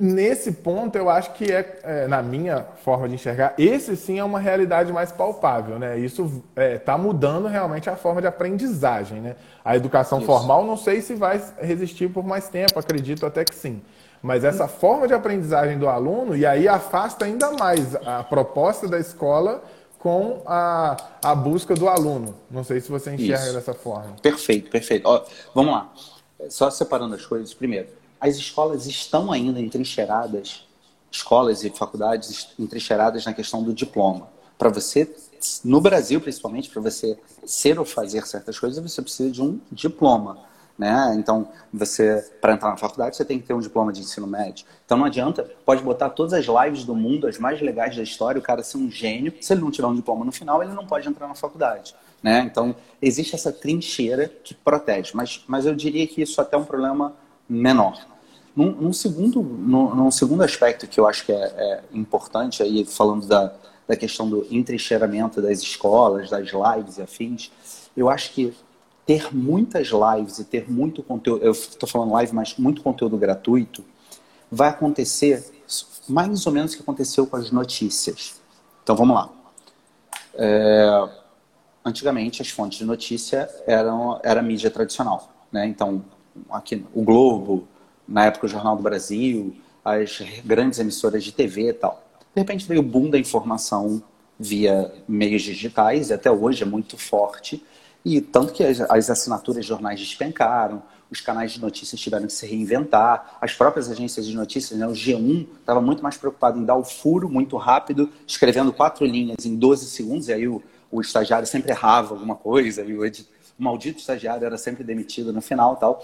[0.00, 4.24] nesse ponto, eu acho que é, é, na minha forma de enxergar, esse sim é
[4.24, 5.98] uma realidade mais palpável, né?
[5.98, 9.36] Isso está é, tá mudando realmente a forma de aprendizagem, né?
[9.64, 10.26] A educação Isso.
[10.26, 13.82] formal, não sei se vai resistir por mais tempo, acredito até que sim.
[14.22, 18.98] Mas essa forma de aprendizagem do aluno, e aí afasta ainda mais a proposta da
[18.98, 19.62] escola
[19.98, 22.34] com a, a busca do aluno.
[22.50, 23.54] Não sei se você enxerga Isso.
[23.54, 24.16] dessa forma.
[24.22, 25.06] Perfeito, perfeito.
[25.06, 25.22] Ó,
[25.54, 25.92] vamos lá.
[26.48, 27.52] Só separando as coisas.
[27.52, 27.88] Primeiro,
[28.20, 30.66] as escolas estão ainda entrincheiradas,
[31.10, 34.28] escolas e faculdades entrincheiradas na questão do diploma.
[34.58, 35.10] Para você,
[35.64, 40.38] no Brasil principalmente, para você ser ou fazer certas coisas, você precisa de um diploma.
[40.78, 41.14] Né?
[41.18, 44.64] Então, você para entrar na faculdade, você tem que ter um diploma de ensino médio.
[44.84, 48.38] Então, não adianta, pode botar todas as lives do mundo, as mais legais da história,
[48.38, 49.34] o cara ser um gênio.
[49.42, 51.94] Se ele não tiver um diploma no final, ele não pode entrar na faculdade.
[52.22, 52.40] Né?
[52.50, 55.12] Então, existe essa trincheira que protege.
[55.14, 57.14] Mas, mas eu diria que isso até é um problema
[57.46, 58.09] menor.
[58.54, 62.84] Num, num segundo, num, num, segundo aspecto que eu acho que é, é importante, aí
[62.84, 63.52] falando da,
[63.86, 67.50] da questão do entrincheiramento das escolas, das lives e afins,
[67.96, 68.54] eu acho que
[69.06, 73.84] ter muitas lives e ter muito conteúdo, eu estou falando live, mas muito conteúdo gratuito,
[74.50, 75.44] vai acontecer
[76.08, 78.40] mais ou menos o que aconteceu com as notícias.
[78.82, 79.30] Então vamos lá.
[80.34, 81.08] É,
[81.84, 85.66] antigamente as fontes de notícia eram era mídia tradicional, né?
[85.66, 86.04] Então
[86.50, 87.66] aqui o Globo,
[88.10, 92.04] na época o Jornal do Brasil, as grandes emissoras de TV e tal.
[92.34, 94.02] De repente veio o boom da informação
[94.38, 97.64] via meios digitais, e até hoje é muito forte.
[98.04, 102.32] E tanto que as, as assinaturas de jornais despencaram, os canais de notícias tiveram que
[102.32, 106.64] se reinventar, as próprias agências de notícias, né, o G1 estava muito mais preocupado em
[106.64, 111.00] dar o furo muito rápido, escrevendo quatro linhas em 12 segundos, e aí o, o
[111.00, 115.76] estagiário sempre errava alguma coisa, e o, o maldito estagiário era sempre demitido no final
[115.76, 116.02] tal.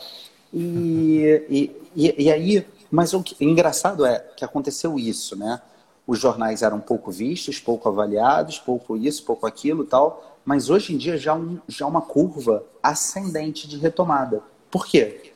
[0.53, 5.61] E, e, e, aí, mas o que, engraçado é que aconteceu isso, né?
[6.07, 10.97] Os jornais eram pouco vistos, pouco avaliados, pouco isso, pouco aquilo tal, mas hoje em
[10.97, 14.41] dia já, um, já uma curva ascendente de retomada.
[14.71, 15.33] Por quê?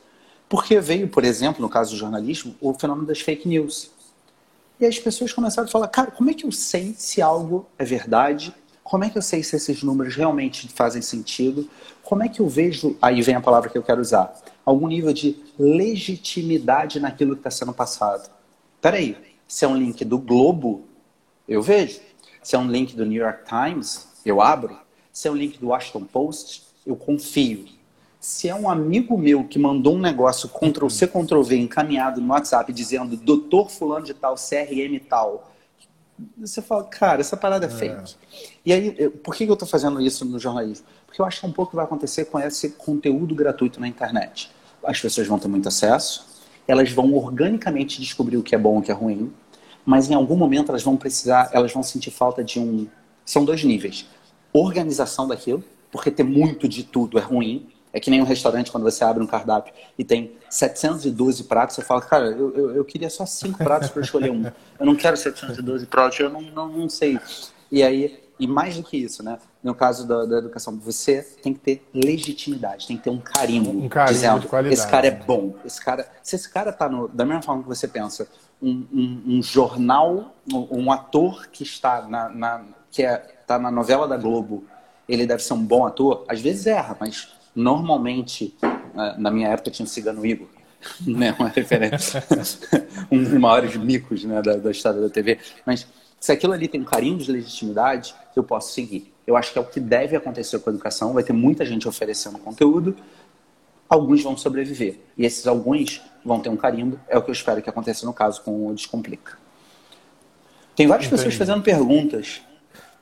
[0.47, 3.91] Porque veio, por exemplo, no caso do jornalismo, o fenômeno das fake news.
[4.79, 7.85] E as pessoas começaram a falar, cara, como é que eu sei se algo é
[7.85, 8.53] verdade?
[8.91, 11.65] Como é que eu sei se esses números realmente fazem sentido?
[12.03, 15.13] Como é que eu vejo, aí vem a palavra que eu quero usar, algum nível
[15.13, 18.29] de legitimidade naquilo que está sendo passado?
[18.81, 19.15] Peraí,
[19.47, 20.83] se é um link do Globo,
[21.47, 22.01] eu vejo.
[22.43, 24.77] Se é um link do New York Times, eu abro.
[25.13, 27.65] Se é um link do Washington Post, eu confio
[28.21, 33.17] se é um amigo meu que mandou um negócio Ctrl-C, Ctrl-V encaminhado no WhatsApp dizendo
[33.17, 35.50] doutor fulano de tal, CRM tal,
[36.37, 37.71] você fala, cara, essa parada é, é.
[37.71, 38.15] fake.
[38.65, 40.85] E aí, eu, por que eu estou fazendo isso no jornalismo?
[41.05, 44.51] Porque eu acho que um pouco que vai acontecer com esse conteúdo gratuito na internet.
[44.83, 46.25] As pessoas vão ter muito acesso,
[46.67, 49.31] elas vão organicamente descobrir o que é bom e o que é ruim,
[49.85, 52.87] mas em algum momento elas vão precisar, elas vão sentir falta de um...
[53.25, 54.05] São dois níveis.
[54.53, 58.83] Organização daquilo, porque ter muito de tudo é ruim, é que nem um restaurante, quando
[58.83, 63.09] você abre um cardápio e tem 712 pratos, você fala, cara, eu, eu, eu queria
[63.09, 64.45] só cinco pratos para escolher um.
[64.79, 67.19] Eu não quero 712 pratos, eu não, não, não, sei.
[67.69, 69.37] E aí, e mais do que isso, né?
[69.61, 73.83] No caso da, da, educação, você tem que ter legitimidade, tem que ter um carinho.
[73.83, 74.81] Um carinho dizendo, de qualidade.
[74.81, 75.53] Esse cara é bom.
[75.65, 78.27] Esse cara, se esse cara tá no, da mesma forma que você pensa,
[78.61, 83.69] um, um, um jornal, um, um, ator que está na, na, que é, tá na
[83.69, 84.63] novela da Globo,
[85.09, 88.55] ele deve ser um bom ator, às vezes erra, mas Normalmente,
[88.93, 90.47] né, na minha época tinha o Cigano Igor,
[91.05, 92.23] né, uma referência,
[93.11, 95.39] um dos maiores micos né, da, da história da TV.
[95.65, 95.87] Mas
[96.19, 99.11] se aquilo ali tem um carinho de legitimidade, eu posso seguir.
[99.25, 101.13] Eu acho que é o que deve acontecer com a educação.
[101.13, 102.95] Vai ter muita gente oferecendo conteúdo,
[103.89, 104.99] alguns vão sobreviver.
[105.17, 106.99] E esses alguns vão ter um carimbo.
[107.07, 109.37] É o que eu espero que aconteça no caso com o Descomplica.
[110.75, 111.23] Tem várias Entendi.
[111.23, 112.41] pessoas fazendo perguntas.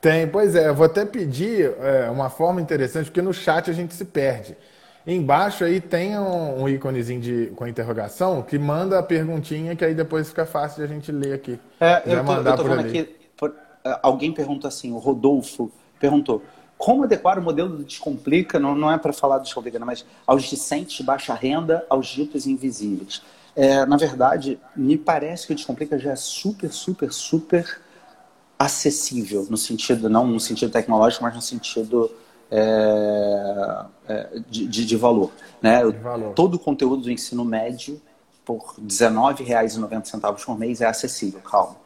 [0.00, 0.68] Tem, pois é.
[0.68, 4.56] Eu vou até pedir é, uma forma interessante, porque no chat a gente se perde.
[5.06, 9.94] Embaixo aí tem um, um íconezinho de, com interrogação que manda a perguntinha que aí
[9.94, 11.58] depois fica fácil de a gente ler aqui.
[11.80, 12.98] É, eu tô, mandar eu tô por ali.
[12.98, 16.42] aqui, por, é, alguém perguntou assim, o Rodolfo perguntou,
[16.76, 20.44] como adequar o modelo do Descomplica, não, não é para falar do Descomplica, mas aos
[20.44, 23.22] discentes de baixa renda, aos ditos invisíveis.
[23.56, 27.80] É, na verdade, me parece que o Descomplica já é super, super, super
[28.60, 32.10] acessível, no sentido, não no sentido tecnológico, mas no sentido
[32.50, 35.32] é, é, de, de, valor.
[35.62, 35.82] Né?
[35.82, 36.34] De valor.
[36.34, 37.98] Todo o conteúdo do ensino médio,
[38.44, 41.76] por R$19,90 por mês, é acessível, calma.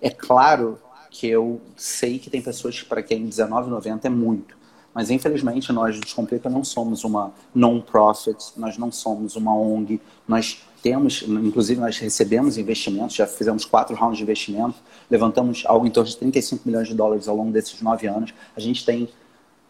[0.00, 0.78] É claro
[1.10, 4.56] que eu sei que tem pessoas para quem R$19,90 é muito,
[4.94, 11.22] mas infelizmente nós, Descomplica, não somos uma non-profit, nós não somos uma ONG, nós temos,
[11.22, 14.76] inclusive nós recebemos investimentos, já fizemos quatro rounds de investimento,
[15.10, 18.34] levantamos algo em torno de 35 milhões de dólares ao longo desses nove anos.
[18.56, 19.08] A gente tem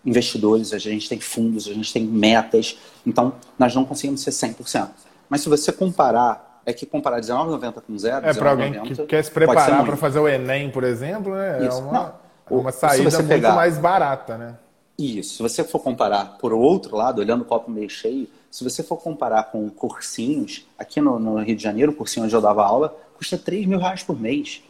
[0.04, 4.88] investidores, a gente tem fundos, a gente tem metas, então nós não conseguimos ser 100%.
[5.28, 9.24] Mas se você comparar, é que comparar 19,90 com zero, é para alguém que quer
[9.24, 11.66] se preparar para fazer o Enem, por exemplo, né?
[11.66, 12.14] é uma, não,
[12.50, 14.56] é uma saída muito pegar, mais barata, né?
[14.96, 15.36] Isso.
[15.36, 18.96] Se você for comparar por outro lado, olhando o copo meio cheio, se você for
[18.98, 22.96] comparar com cursinhos, aqui no, no, Rio de Janeiro, o cursinho onde eu dava aula,
[23.18, 24.62] custa 3 mil reais por mês.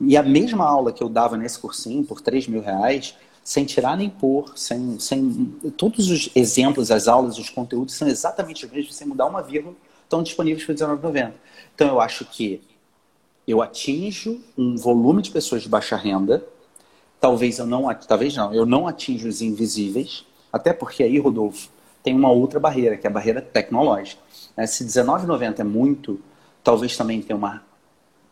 [0.00, 3.96] E a mesma aula que eu dava nesse cursinho, por 3 mil reais, sem tirar
[3.96, 5.56] nem pôr, sem, sem.
[5.76, 9.74] Todos os exemplos, as aulas, os conteúdos são exatamente os mesmos, sem mudar uma vírgula,
[10.04, 11.32] estão disponíveis por R$19,90.
[11.74, 12.60] Então eu acho que
[13.46, 16.44] eu atinjo um volume de pessoas de baixa renda,
[17.18, 21.70] talvez eu não, talvez não, eu não atinjo os invisíveis, até porque aí, Rodolfo,
[22.02, 24.20] tem uma outra barreira, que é a barreira tecnológica.
[24.56, 24.66] Né?
[24.66, 26.20] Se R$19,90 é muito,
[26.62, 27.62] talvez também tenha uma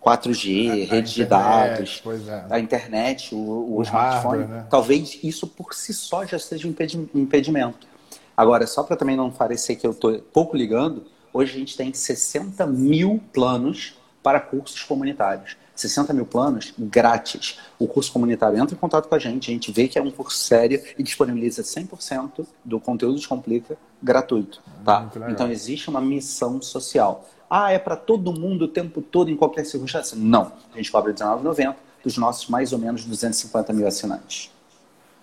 [0.07, 2.47] 4G, a, rede a de dados, é.
[2.55, 4.39] a internet, o, o, o smartphone.
[4.39, 4.67] Hardware, né?
[4.71, 6.75] Talvez isso por si só já seja um
[7.15, 7.89] impedimento.
[8.37, 11.93] Agora, só para também não parecer que eu estou pouco ligando, hoje a gente tem
[11.93, 15.57] 60 mil planos para cursos comunitários.
[15.75, 17.59] 60 mil planos grátis.
[17.79, 20.11] O curso comunitário entra em contato com a gente, a gente vê que é um
[20.11, 24.63] curso sério e disponibiliza 100% do conteúdo Descomplica gratuito.
[24.85, 25.11] Tá?
[25.29, 27.29] Então existe uma missão social.
[27.49, 30.17] Ah, é para todo mundo o tempo todo, em qualquer circunstância?
[30.19, 30.53] Não.
[30.73, 34.51] A gente cobra R$19,90 dos nossos mais ou menos 250 mil assinantes.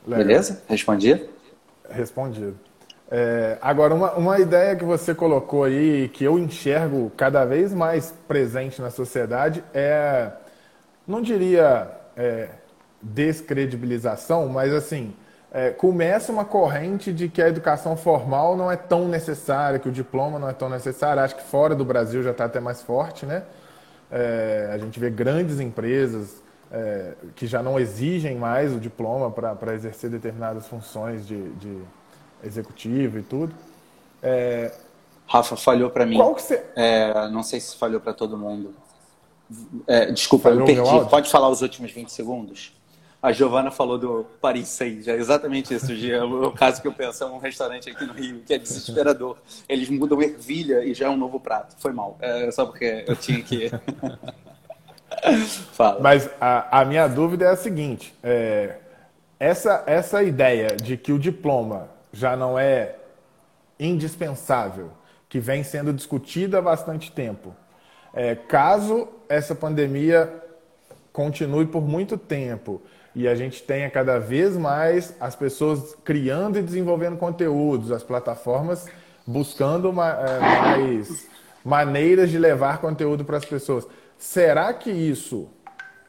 [0.06, 0.26] Legal.
[0.26, 0.64] Beleza?
[0.68, 1.30] Respondi?
[1.90, 2.58] Respondido.
[3.10, 8.14] É, agora, uma, uma ideia que você colocou aí, que eu enxergo cada vez mais
[8.28, 10.32] presente na sociedade, é,
[11.08, 12.50] não diria é,
[13.02, 15.14] descredibilização, mas assim,
[15.54, 19.92] é, começa uma corrente de que a educação formal não é tão necessária, que o
[19.92, 21.22] diploma não é tão necessário.
[21.22, 23.44] Acho que fora do Brasil já está até mais forte, né?
[24.12, 26.42] É, a gente vê grandes empresas
[26.72, 31.78] é, que já não exigem mais o diploma para exercer determinadas funções de, de
[32.44, 33.54] executivo e tudo.
[34.24, 34.72] É...
[35.28, 36.18] Rafa, falhou para mim.
[36.18, 36.64] Qual que você...
[36.76, 38.74] É, não sei se falhou para todo mundo.
[39.88, 41.10] É, desculpa, falhou eu perdi.
[41.10, 42.74] Pode falar os últimos 20 segundos?
[43.24, 45.94] A Giovana falou do Paris Saint, é exatamente isso.
[45.94, 49.38] É o caso que eu penso, é um restaurante aqui no Rio, que é desesperador.
[49.70, 51.74] Eles mudam ervilha e já é um novo prato.
[51.80, 52.18] Foi mal.
[52.20, 53.72] É só porque eu tinha que.
[55.72, 56.02] Fala.
[56.02, 58.80] Mas a, a, minha dúvida é a seguinte: é,
[59.40, 62.98] essa, essa ideia de que o diploma já não é
[63.80, 64.92] indispensável,
[65.30, 67.56] que vem sendo discutida há bastante tempo.
[68.14, 70.44] É, caso essa pandemia
[71.14, 72.82] continue por muito tempo
[73.16, 78.88] e a gente tenha cada vez mais as pessoas criando e desenvolvendo conteúdos, as plataformas
[79.26, 81.28] buscando é, mais
[81.64, 83.88] maneiras de levar conteúdo para as pessoas.
[84.18, 85.48] Será que isso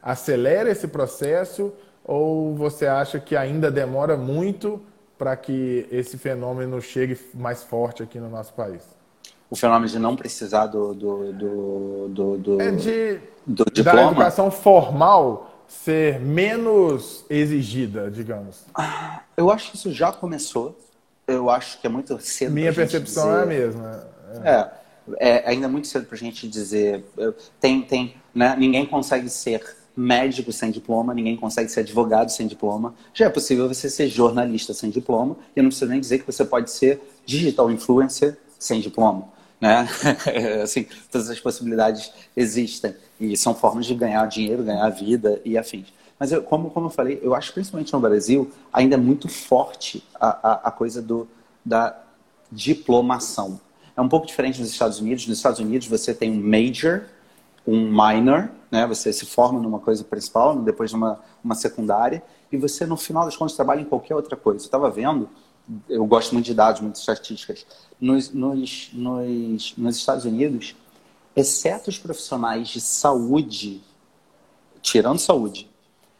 [0.01, 1.71] acelera esse processo
[2.03, 4.81] ou você acha que ainda demora muito
[5.17, 8.83] para que esse fenômeno chegue mais forte aqui no nosso país?
[9.49, 14.01] O fenômeno de não precisar do, do, do, do, do, é de, do diploma?
[14.01, 18.65] Da educação formal ser menos exigida, digamos.
[19.35, 20.77] Eu acho que isso já começou.
[21.27, 22.51] Eu acho que é muito cedo.
[22.51, 23.39] Minha percepção dizer...
[23.39, 24.07] é a mesma.
[24.43, 24.49] É.
[25.19, 27.03] é, é ainda muito cedo para a gente dizer.
[27.59, 28.55] Tem, tem, né?
[28.57, 29.63] Ninguém consegue ser
[29.95, 32.93] médico sem diploma, ninguém consegue ser advogado sem diploma.
[33.13, 36.25] Já é possível você ser jornalista sem diploma, e eu não preciso nem dizer que
[36.25, 39.29] você pode ser digital influencer sem diploma.
[39.65, 39.87] Né?
[40.61, 45.87] assim, todas as possibilidades existem e são formas de ganhar dinheiro, ganhar vida e afins.
[46.19, 50.03] Mas eu, como, como eu falei, eu acho principalmente no Brasil ainda é muito forte
[50.13, 51.27] a, a, a coisa do,
[51.65, 51.99] da
[52.51, 53.59] diplomação.
[53.97, 55.25] É um pouco diferente nos Estados Unidos.
[55.25, 57.05] Nos Estados Unidos você tem um major,
[57.65, 58.85] um minor, né?
[58.85, 63.25] Você se forma numa coisa principal, depois de uma, uma secundária, e você, no final
[63.25, 64.59] das contas, trabalha em qualquer outra coisa.
[64.59, 65.27] Eu estava vendo,
[65.89, 67.65] eu gosto muito de dados, muitas estatísticas.
[67.99, 70.75] Nos, nos, nos, nos Estados Unidos,
[71.35, 73.81] exceto os profissionais de saúde,
[74.81, 75.69] tirando saúde,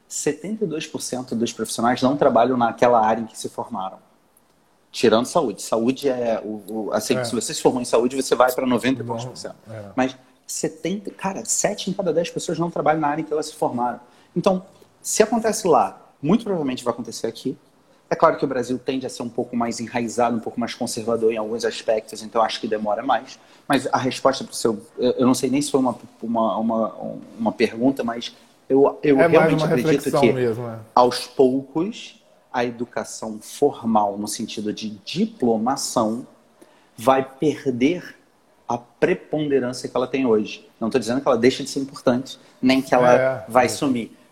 [0.10, 3.98] 72% dos profissionais não trabalham naquela área em que se formaram.
[4.92, 5.62] Tirando saúde.
[5.62, 6.42] Saúde é.
[6.44, 7.24] O, o assim, é.
[7.24, 9.54] se você se formou em saúde, você vai para 90%.
[9.70, 9.92] É.
[9.96, 10.16] Mas
[10.48, 13.56] 70, cara, 7 em cada 10 pessoas não trabalham na área em que elas se
[13.56, 14.00] formaram.
[14.36, 14.66] Então,
[15.02, 17.58] se acontece lá, muito provavelmente vai acontecer aqui.
[18.10, 20.76] É claro que o Brasil tende a ser um pouco mais enraizado, um pouco mais
[20.76, 23.40] conservador em alguns aspectos, então acho que demora mais.
[23.68, 24.80] Mas a resposta para o seu.
[24.98, 26.96] Eu não sei nem se foi uma, uma, uma,
[27.40, 28.36] uma pergunta, mas
[28.70, 30.78] eu, eu é realmente acredito que, mesmo, é.
[30.94, 36.28] aos poucos, a educação formal, no sentido de diplomação,
[36.96, 38.16] vai perder
[38.68, 40.68] a preponderância que ela tem hoje.
[40.80, 43.70] Não estou dizendo que ela deixa de ser importante, nem que ela é, vai é.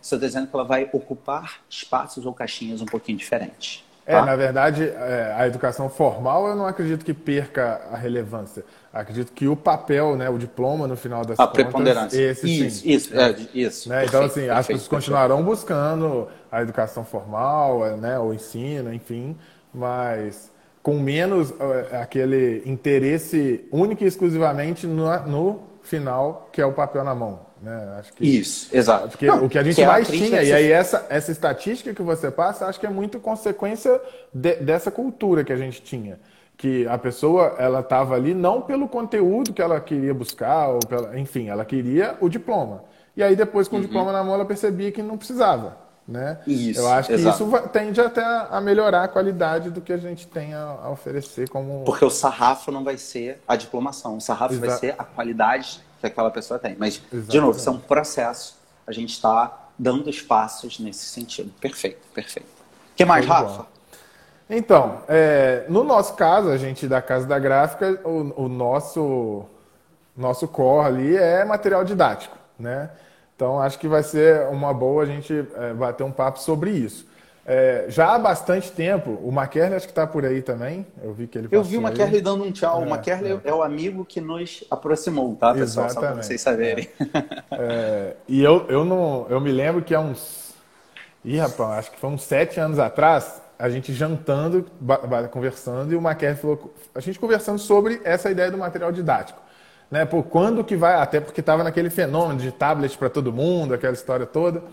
[0.04, 3.84] Estou dizendo que ela vai ocupar espaços ou caixinhas um pouquinho diferentes.
[4.06, 4.20] É, tá?
[4.20, 8.66] É, na verdade, é, a educação formal eu não acredito que perca a relevância.
[8.92, 11.62] Acredito que o papel, né, o diploma, no final das a contas...
[11.62, 12.20] A preponderância.
[12.20, 12.92] Esse, isso, sim.
[12.92, 13.88] isso, é, isso.
[13.88, 14.06] Né?
[14.06, 19.38] Então, assim, as pessoas continuarão buscando a educação formal, né, o ensino, enfim,
[19.74, 20.52] mas
[20.84, 21.56] com menos uh,
[22.02, 27.40] aquele interesse único e exclusivamente no, no, final, que é o papel na mão.
[27.64, 27.96] Né?
[27.98, 29.08] Acho que, Isso, exato.
[29.08, 31.94] Porque Não, o que a gente que mais tinha, é e aí essa, essa estatística
[31.94, 34.02] que você passa, acho que é muito consequência
[34.34, 36.20] de, dessa cultura que a gente tinha.
[36.58, 41.18] Que a pessoa, ela estava ali não pelo conteúdo que ela queria buscar, ou pela,
[41.18, 42.84] enfim, ela queria o diploma.
[43.16, 43.82] E aí depois, com uhum.
[43.82, 45.78] o diploma na mão, ela percebia que não precisava.
[46.06, 46.40] Né?
[46.46, 47.44] Isso, Eu acho que exato.
[47.46, 51.86] isso tende até a melhorar a qualidade do que a gente tem a, oferecer como.
[51.86, 56.08] Porque o sarrafo não vai ser a diplomação, o sarrafo vai ser a qualidade que
[56.08, 56.76] aquela pessoa tem.
[56.78, 57.32] Mas, Exatamente.
[57.32, 58.58] de novo, isso é um processo.
[58.86, 61.52] A gente está dando espaços nesse sentido.
[61.62, 62.48] Perfeito, perfeito.
[62.48, 63.66] O que mais, Rafa?
[64.50, 69.46] Então, é, no nosso caso, a gente da Casa da Gráfica, o, o nosso,
[70.16, 72.90] nosso core ali é material didático, né?
[73.36, 77.08] Então, acho que vai ser uma boa a gente é, bater um papo sobre isso.
[77.46, 80.86] É, já há bastante tempo, o McKerley acho que está por aí também.
[81.04, 82.82] Eu vi que ele Eu vi o McKerley dando um tchau.
[82.82, 83.50] É, o McKerley é.
[83.50, 83.54] é.
[83.54, 85.88] o amigo que nos aproximou, tá, pessoal?
[85.88, 85.94] Exatamente.
[85.94, 86.90] Só para vocês saberem.
[87.52, 90.54] É, e eu, eu, não, eu me lembro que há uns.
[91.24, 94.66] Ih, rapaz, acho que foi uns sete anos atrás, a gente jantando,
[95.30, 96.74] conversando, e o McKerley falou.
[96.96, 99.42] A gente conversando sobre essa ideia do material didático.
[99.92, 100.06] Né?
[100.06, 100.96] Por quando que vai.
[100.96, 104.64] Até porque estava naquele fenômeno de tablet para todo mundo, aquela história toda.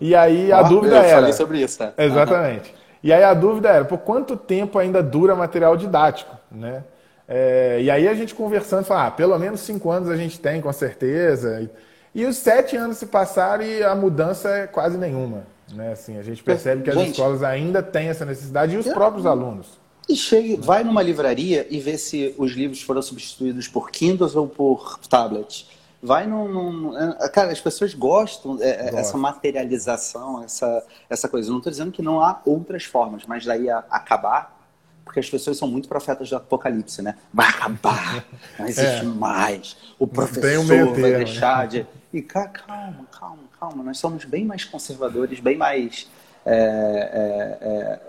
[0.00, 1.16] E aí a dúvida eu era.
[1.16, 1.92] Falei sobre isso, tá?
[1.98, 2.70] Exatamente.
[2.70, 2.80] Uhum.
[3.02, 6.84] E aí a dúvida era, por quanto tempo ainda dura material didático, né?
[7.26, 10.60] É, e aí a gente conversando, falou, ah, pelo menos cinco anos a gente tem,
[10.60, 11.60] com certeza.
[11.60, 15.44] E, e, os sete anos se passaram e a mudança é quase nenhuma.
[15.72, 15.92] Né?
[15.92, 19.26] Assim, a gente percebe que as gente, escolas ainda têm essa necessidade e os próprios
[19.26, 19.78] alunos.
[20.08, 24.48] E chegue, vai numa livraria e vê se os livros foram substituídos por Kindles ou
[24.48, 25.68] por tablets
[26.02, 31.48] vai num, num, é, Cara, as pessoas gostam é, é essa materialização, essa, essa coisa.
[31.48, 34.58] Eu não estou dizendo que não há outras formas, mas daí a, acabar.
[35.04, 37.16] Porque as pessoas são muito profetas do apocalipse, né?
[37.34, 38.24] Vai acabar,
[38.58, 39.02] não existe é.
[39.02, 39.76] mais.
[39.98, 41.86] O professor vai deixar de.
[42.12, 43.82] E calma, calma, calma.
[43.82, 46.08] Nós somos bem mais conservadores, bem mais.
[46.46, 48.00] É, é,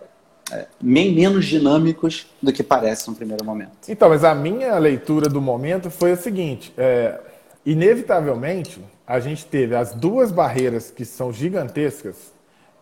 [0.51, 3.71] é, bem menos dinâmicos do que parece no primeiro momento.
[3.87, 7.19] Então, mas a minha leitura do momento foi a seguinte: é,
[7.65, 12.31] inevitavelmente, a gente teve as duas barreiras que são gigantescas,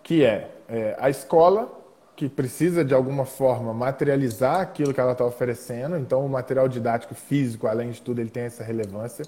[0.04, 1.78] que é, é a escola,
[2.16, 7.16] que precisa de alguma forma materializar aquilo que ela está oferecendo, então o material didático
[7.16, 9.26] físico, além de tudo, ele tem essa relevância.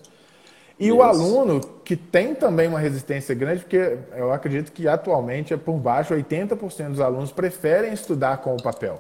[0.80, 0.98] E Isso.
[0.98, 5.78] o aluno, que tem também uma resistência grande, porque eu acredito que atualmente é por
[5.78, 9.00] baixo, 80% dos alunos preferem estudar com o papel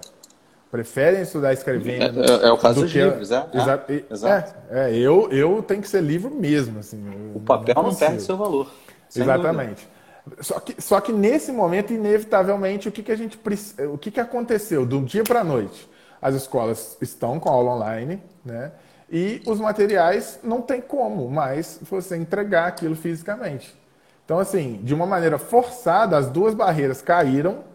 [0.71, 2.23] preferem estudar escrevendo.
[2.23, 3.03] É, é, é o caso dos que...
[3.03, 3.45] livros, é?
[3.53, 3.85] Exa...
[3.89, 4.55] É, exato.
[4.69, 6.79] É, é, eu, eu tenho que ser livro mesmo.
[6.79, 7.03] Assim,
[7.35, 8.71] o papel não, não perde seu valor.
[9.13, 9.87] Exatamente.
[10.39, 13.37] Só que, só que nesse momento, inevitavelmente, o que, que a gente
[13.91, 15.89] o que, que aconteceu do dia para a noite?
[16.21, 18.71] As escolas estão com aula online, né?
[19.11, 23.75] E os materiais não tem como mais você entregar aquilo fisicamente.
[24.23, 27.70] Então, assim, de uma maneira forçada, as duas barreiras caíram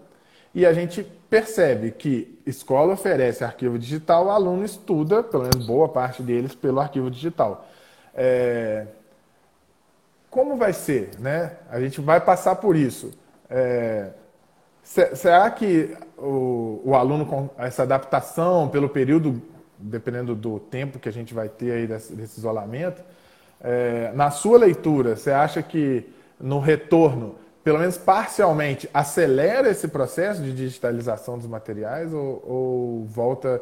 [0.57, 5.87] e a gente percebe que escola oferece arquivo digital, o aluno estuda, pelo menos boa
[5.87, 7.69] parte deles, pelo arquivo digital.
[8.15, 8.87] É...
[10.31, 11.11] Como vai ser?
[11.19, 11.53] Né?
[11.71, 13.13] A gente vai passar por isso.
[13.51, 14.13] É...
[14.83, 19.43] Será que o, o, aluno com essa adaptação pelo período,
[19.77, 23.03] dependendo do tempo que a gente vai ter aí desse, desse isolamento,
[23.61, 24.11] é...
[24.15, 26.09] na sua leitura, você acha que
[26.41, 27.35] no retorno
[27.67, 33.61] pelo menos parcialmente, acelera esse processo de digitalização dos materiais ou, ou volta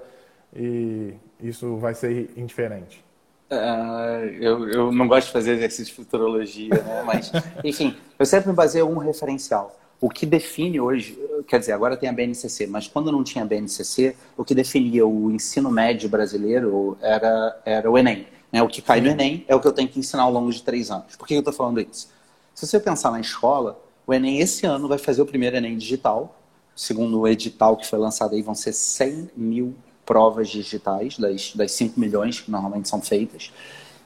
[0.54, 3.02] e isso vai ser indiferente?
[3.50, 7.02] Uh, eu, eu não gosto de fazer exercício de futurologia, né?
[7.02, 7.32] mas,
[7.64, 9.74] enfim, eu sempre me baseio em um referencial.
[9.98, 13.46] O que define hoje, quer dizer, agora tem a BNCC, mas quando não tinha a
[13.46, 18.26] BNCC, o que definia o ensino médio brasileiro era, era o Enem.
[18.52, 18.62] Né?
[18.62, 20.62] O que cai no Enem é o que eu tenho que ensinar ao longo de
[20.62, 21.16] três anos.
[21.16, 22.12] Por que eu estou falando isso?
[22.54, 26.40] Se você pensar na escola, o Enem esse ano vai fazer o primeiro Enem digital.
[26.76, 29.74] Segundo o edital que foi lançado aí, vão ser 100 mil
[30.04, 33.52] provas digitais, das, das 5 milhões que normalmente são feitas.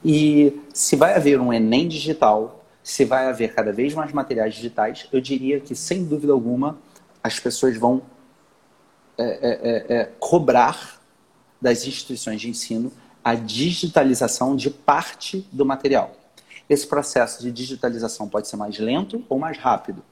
[0.05, 5.07] E se vai haver um Enem digital, se vai haver cada vez mais materiais digitais,
[5.11, 6.77] eu diria que, sem dúvida alguma,
[7.21, 8.01] as pessoas vão
[9.17, 11.01] é, é, é, é cobrar
[11.61, 12.91] das instituições de ensino
[13.21, 16.18] a digitalização de parte do material
[16.69, 20.03] esse processo de digitalização pode ser mais lento ou mais rápido.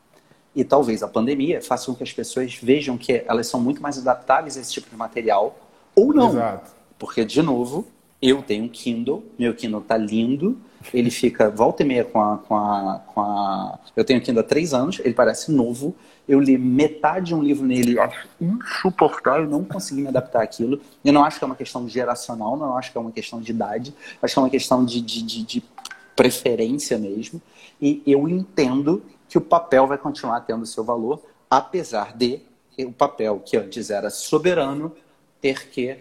[0.56, 4.00] E talvez a pandemia faça com que as pessoas vejam que elas são muito mais
[4.00, 5.56] adaptáveis a esse tipo de material
[5.96, 6.30] ou não.
[6.30, 6.72] Exato.
[6.98, 7.86] Porque, de novo,
[8.20, 10.58] eu tenho um Kindle, meu Kindle tá lindo,
[10.94, 13.80] ele fica volta e meia com a, com a, com a...
[13.96, 15.96] Eu tenho Kindle há três anos, ele parece novo,
[16.28, 20.82] eu li metade de um livro nele, acho insuportável, não consegui me adaptar àquilo.
[21.04, 23.52] Eu não acho que é uma questão geracional, não acho que é uma questão de
[23.52, 25.62] idade, acho que é uma questão de, de, de, de
[26.18, 27.40] preferência mesmo,
[27.80, 32.42] e eu entendo que o papel vai continuar tendo seu valor, apesar de
[32.80, 34.94] o papel que antes era soberano
[35.40, 35.98] ter que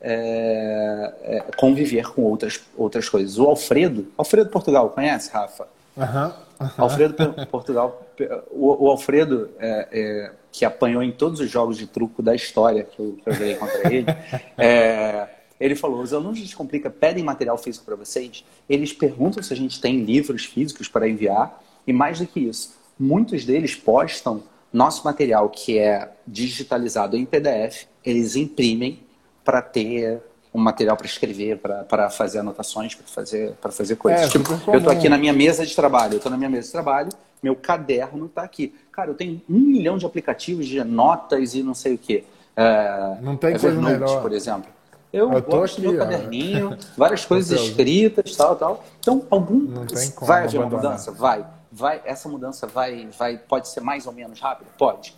[0.00, 3.38] é, é, conviver com outras, outras coisas.
[3.38, 5.68] O Alfredo, Alfredo Portugal, conhece, Rafa?
[5.96, 6.24] Uhum,
[6.60, 6.70] uhum.
[6.78, 8.04] Alfredo Portugal,
[8.50, 12.82] o, o Alfredo é, é, que apanhou em todos os jogos de truco da história
[12.82, 14.06] que eu, que eu joguei contra ele,
[14.58, 15.28] é,
[15.62, 19.80] ele falou: os alunos Descomplica pedem material físico para vocês, eles perguntam se a gente
[19.80, 24.42] tem livros físicos para enviar, e mais do que isso, muitos deles postam
[24.72, 29.00] nosso material que é digitalizado em PDF, eles imprimem
[29.44, 30.20] para ter
[30.52, 34.22] um material para escrever, para fazer anotações, para fazer, fazer coisas.
[34.22, 36.66] É, tipo, eu estou aqui na minha mesa de trabalho, eu estou na minha mesa
[36.66, 37.10] de trabalho,
[37.42, 38.74] Meu caderno está aqui.
[38.90, 42.24] Cara, eu tenho um milhão de aplicativos de notas e não sei o quê.
[42.56, 44.22] É, não tem coisa Evernote, melhor.
[44.22, 44.70] por exemplo.
[45.12, 48.84] Eu, eu gosto aqui, do meu caderninho, várias coisas escritas, tal, tal.
[48.98, 49.84] Então, algum
[50.20, 52.00] vai haver uma mudança, vai, vai.
[52.04, 55.14] Essa mudança vai, vai, pode ser mais ou menos rápida, pode.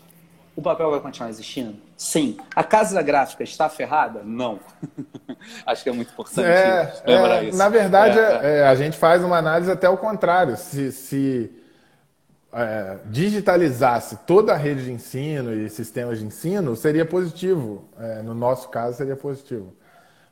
[0.57, 1.77] O papel vai continuar existindo?
[1.97, 2.37] Sim.
[2.55, 4.23] A casa gráfica está ferrada?
[4.25, 4.61] Não.
[5.67, 7.59] Acho que é muito importante é, lembrar é, isso.
[7.59, 8.59] Na verdade, é, é.
[8.59, 10.57] é, a gente faz uma análise até o contrário.
[10.57, 11.51] Se, se
[12.53, 17.89] é, digitalizasse toda a rede de ensino e sistemas de ensino, seria positivo.
[17.99, 19.75] É, no nosso caso, seria positivo.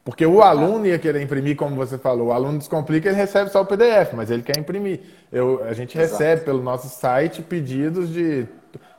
[0.04, 3.62] Porque o aluno ia querer imprimir, como você falou, o aluno descomplica, ele recebe só
[3.62, 5.00] o PDF, mas ele quer imprimir.
[5.30, 6.20] Eu, a gente Exato.
[6.20, 8.48] recebe pelo nosso site pedidos de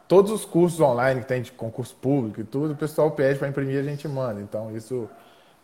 [0.08, 3.50] todos os cursos online que tem de concurso público e tudo, o pessoal pede para
[3.50, 4.40] imprimir a gente manda.
[4.40, 5.10] Então, isso,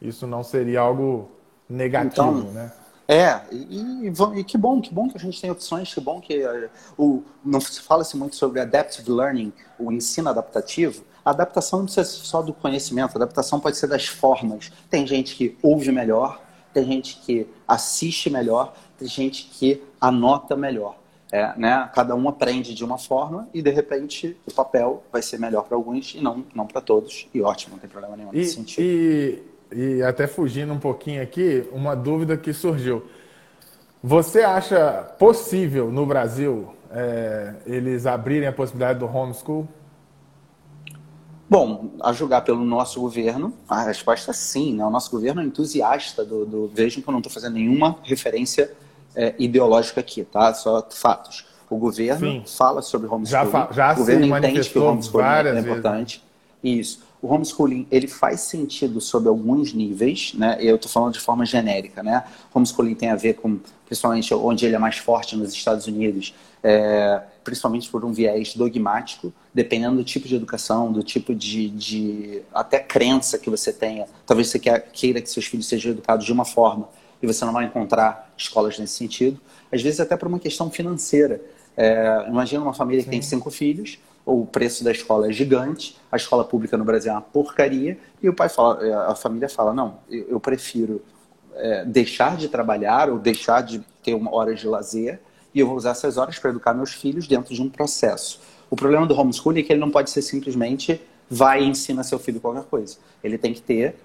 [0.01, 1.31] isso não seria algo
[1.69, 2.71] negativo, então, né?
[3.07, 6.45] É, e, e, que bom, que bom que a gente tem opções, que bom que
[6.45, 11.03] uh, o, não se fala-se muito sobre adaptive learning, o ensino adaptativo.
[11.23, 14.71] A adaptação não precisa ser só do conhecimento, a adaptação pode ser das formas.
[14.89, 16.41] Tem gente que ouve melhor,
[16.73, 20.97] tem gente que assiste melhor, tem gente que anota melhor.
[21.31, 21.87] É, né?
[21.93, 25.77] Cada um aprende de uma forma e de repente o papel vai ser melhor para
[25.77, 27.27] alguns e não, não para todos.
[27.31, 28.81] E ótimo, não tem problema nenhum nesse sentido.
[28.83, 33.05] E, e até fugindo um pouquinho aqui, uma dúvida que surgiu.
[34.01, 39.67] Você acha possível no Brasil é, eles abrirem a possibilidade do homeschool?
[41.49, 44.75] Bom, a julgar pelo nosso governo, a resposta é sim.
[44.75, 44.85] Né?
[44.85, 46.45] O nosso governo é entusiasta do.
[46.45, 46.71] do...
[46.73, 48.71] Vejam que eu não estou fazendo nenhuma referência
[49.15, 50.53] é, ideológica aqui, tá?
[50.53, 51.45] Só fatos.
[51.67, 52.43] O governo sim.
[52.45, 53.51] fala sobre homeschooling.
[53.51, 56.23] Já, já o governo entende que o homeschooling é importante.
[56.63, 56.87] Vezes.
[56.87, 57.08] Isso.
[57.21, 60.57] O homeschooling ele faz sentido sob alguns níveis, né?
[60.59, 62.23] Eu estou falando de forma genérica, né?
[62.53, 67.21] Homeschooling tem a ver com, principalmente onde ele é mais forte nos Estados Unidos, é,
[67.43, 72.79] principalmente por um viés dogmático, dependendo do tipo de educação, do tipo de, de até
[72.79, 74.05] crença que você tenha.
[74.25, 76.87] Talvez você queira que seus filhos sejam educados de uma forma
[77.21, 79.39] e você não vai encontrar escolas nesse sentido.
[79.71, 81.41] Às vezes até por uma questão financeira.
[81.75, 83.05] É, imagina uma família Sim.
[83.05, 83.99] que tem cinco filhos,
[84.29, 88.29] o preço da escola é gigante, a escola pública no Brasil é uma porcaria, e
[88.29, 91.01] o pai fala, é, a família fala, não, eu, prefiro
[91.55, 95.19] é, deixar de trabalhar ou deixar de ter uma hora de lazer
[95.53, 98.39] e eu vou usar essas horas para educar meus filhos dentro de um processo.
[98.69, 102.19] O problema do homeschooling é que ele não pode ser simplesmente vai e ensina seu
[102.19, 102.97] filho qualquer coisa.
[103.23, 103.95] Ele tem que ter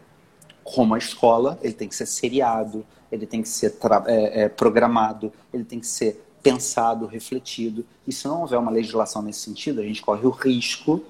[0.62, 3.74] como a escola, ele tem que ser seriado, ele tem que ser
[4.06, 7.84] é, é, programado, ele tem que ser pensado, refletido.
[8.06, 11.02] E se não houver uma legislação nesse sentido, a gente corre o risco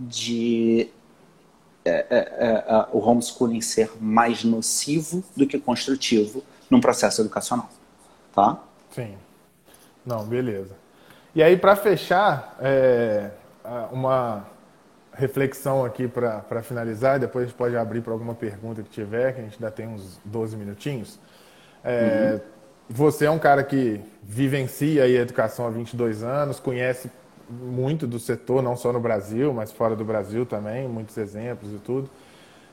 [0.00, 0.88] de
[1.84, 7.68] é, é, é o homeschooling ser mais nocivo do que construtivo num processo educacional.
[8.34, 8.58] Tá?
[8.90, 9.14] Sim.
[10.04, 10.74] Não, beleza.
[11.34, 13.30] E aí, para fechar, é,
[13.92, 14.46] uma
[15.12, 19.40] reflexão aqui para finalizar, depois a gente pode abrir para alguma pergunta que tiver, que
[19.40, 21.18] a gente ainda tem uns 12 minutinhos.
[21.84, 22.51] É, uhum.
[22.94, 27.10] Você é um cara que vivencia a educação há 22 anos, conhece
[27.48, 31.78] muito do setor, não só no Brasil, mas fora do Brasil também, muitos exemplos e
[31.78, 32.10] tudo.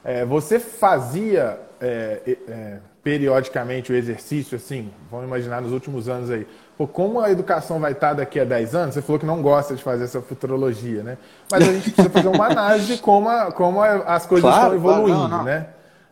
[0.03, 6.45] É, você fazia é, é, periodicamente o exercício, assim, vamos imaginar nos últimos anos aí,
[6.77, 9.75] Pô, como a educação vai estar daqui a 10 anos, você falou que não gosta
[9.75, 11.17] de fazer essa futurologia, né?
[11.51, 14.91] Mas a gente precisa fazer uma análise de como, a, como as coisas claro, estão
[14.91, 15.43] evoluindo, claro, não, não.
[15.43, 15.67] né?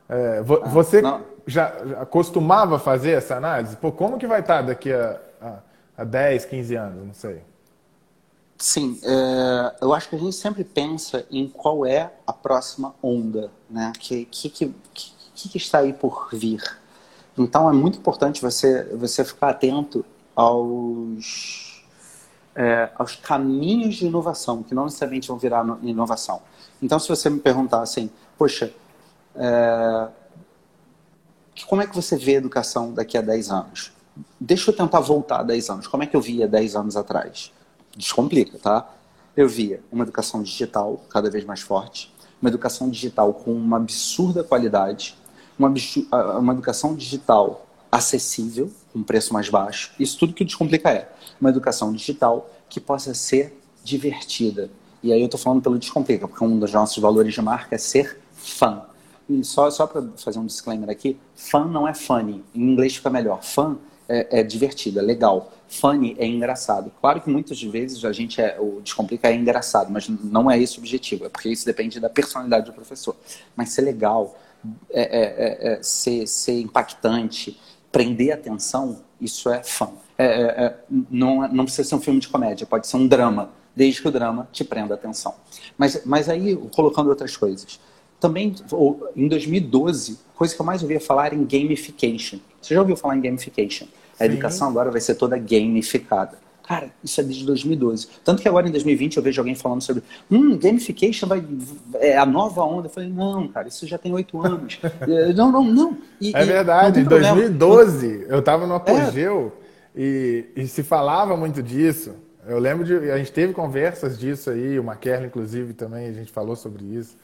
[0.09, 1.36] É, você não.
[1.47, 3.75] Já, costumava fazer essa análise?
[3.77, 5.53] Pô, como que vai estar daqui a, a,
[5.99, 7.07] a 10, 15 anos?
[7.07, 7.41] Não sei.
[8.57, 13.49] Sim, é, eu acho que a gente sempre pensa em qual é a próxima onda,
[13.69, 13.93] né?
[13.97, 16.61] Que, que, que, que, que está aí por vir.
[17.37, 20.03] Então é muito importante você, você ficar atento
[20.35, 21.85] aos,
[22.55, 26.41] é, aos caminhos de inovação, que não necessariamente vão virar inovação.
[26.81, 28.71] Então, se você me perguntar assim, poxa,
[29.35, 30.07] é,
[31.65, 33.91] como é que você vê a educação daqui a 10 anos?
[34.39, 35.87] Deixa eu tentar voltar a 10 anos.
[35.87, 37.51] Como é que eu via 10 anos atrás?
[37.95, 38.93] Descomplica, tá?
[39.35, 44.43] Eu via uma educação digital cada vez mais forte, uma educação digital com uma absurda
[44.43, 45.15] qualidade,
[45.57, 45.73] uma,
[46.39, 49.93] uma educação digital acessível, com preço mais baixo.
[49.99, 51.11] Isso tudo que Descomplica é.
[51.39, 54.69] Uma educação digital que possa ser divertida.
[55.01, 57.77] E aí eu estou falando pelo Descomplica, porque um dos nossos valores de marca é
[57.77, 58.83] ser fã.
[59.43, 62.43] Só, só para fazer um disclaimer aqui, fã não é funny.
[62.55, 63.43] Em inglês fica melhor.
[63.43, 65.51] Fã é, é divertido, é legal.
[65.67, 66.91] Funny é engraçado.
[67.01, 70.77] Claro que muitas vezes a gente é, o Descomplica é engraçado, mas não é esse
[70.77, 71.25] o objetivo.
[71.25, 73.15] É porque isso depende da personalidade do professor.
[73.55, 74.39] Mas ser legal,
[74.89, 77.59] é, é, é, é ser, ser impactante,
[77.91, 79.89] prender atenção, isso é fã.
[80.17, 84.07] é, não, não precisa ser um filme de comédia, pode ser um drama, desde que
[84.07, 85.35] o drama te prenda atenção.
[85.77, 87.79] Mas, mas aí, colocando outras coisas.
[88.19, 88.55] Também,
[89.15, 92.39] em 2012, coisa que eu mais ouvia falar era em gamification.
[92.61, 93.85] Você já ouviu falar em gamification?
[94.19, 94.31] A Sim.
[94.31, 96.37] educação agora vai ser toda gamificada.
[96.67, 98.09] Cara, isso é desde 2012.
[98.25, 101.41] Tanto que agora em 2020 eu vejo alguém falando sobre hum, gamification vai,
[101.93, 102.87] é a nova onda.
[102.87, 104.77] Eu falei, não, cara, isso já tem oito anos.
[105.01, 105.97] É, não, não, não.
[106.19, 109.53] E, é verdade, em 2012 eu estava no apogeu
[109.95, 110.01] é.
[110.01, 112.15] e, e se falava muito disso.
[112.45, 113.11] Eu lembro de.
[113.11, 117.15] A gente teve conversas disso aí, o Maquerle, inclusive, também, a gente falou sobre isso,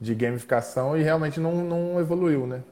[0.00, 2.62] de gamificação, e realmente não, não evoluiu, né?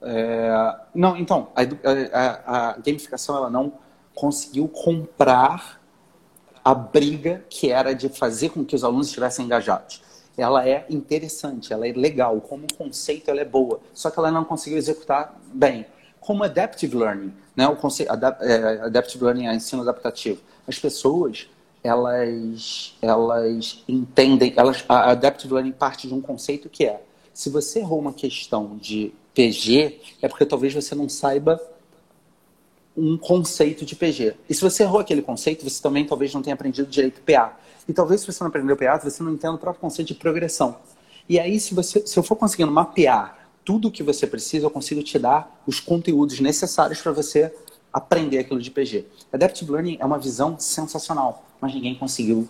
[0.00, 3.74] É, não, então, a, a, a, gamificação ela não
[4.14, 5.78] conseguiu comprar
[6.64, 10.02] a briga que era de fazer com que os alunos estivessem engajados.
[10.36, 14.44] Ela é interessante, ela é legal, como conceito ela é boa, só que ela não
[14.44, 15.86] conseguiu executar bem.
[16.20, 18.10] Como adaptive learning, né, o conceito,
[18.40, 20.40] é, adaptive learning é ensino adaptativo.
[20.66, 21.48] As pessoas
[21.82, 27.02] elas elas entendem, elas a adaptive learning parte de um conceito que é
[27.32, 31.60] se você errou uma questão de PG, é porque talvez você não saiba
[32.96, 34.34] um conceito de PG.
[34.48, 37.56] E se você errou aquele conceito, você também talvez não tenha aprendido direito PA.
[37.86, 40.78] E talvez se você não aprendeu PA, você não entenda o próprio conceito de progressão.
[41.28, 44.70] E aí, se, você, se eu for conseguindo mapear tudo o que você precisa, eu
[44.70, 47.54] consigo te dar os conteúdos necessários para você
[47.92, 49.06] aprender aquilo de PG.
[49.32, 52.48] Adaptive Learning é uma visão sensacional, mas ninguém conseguiu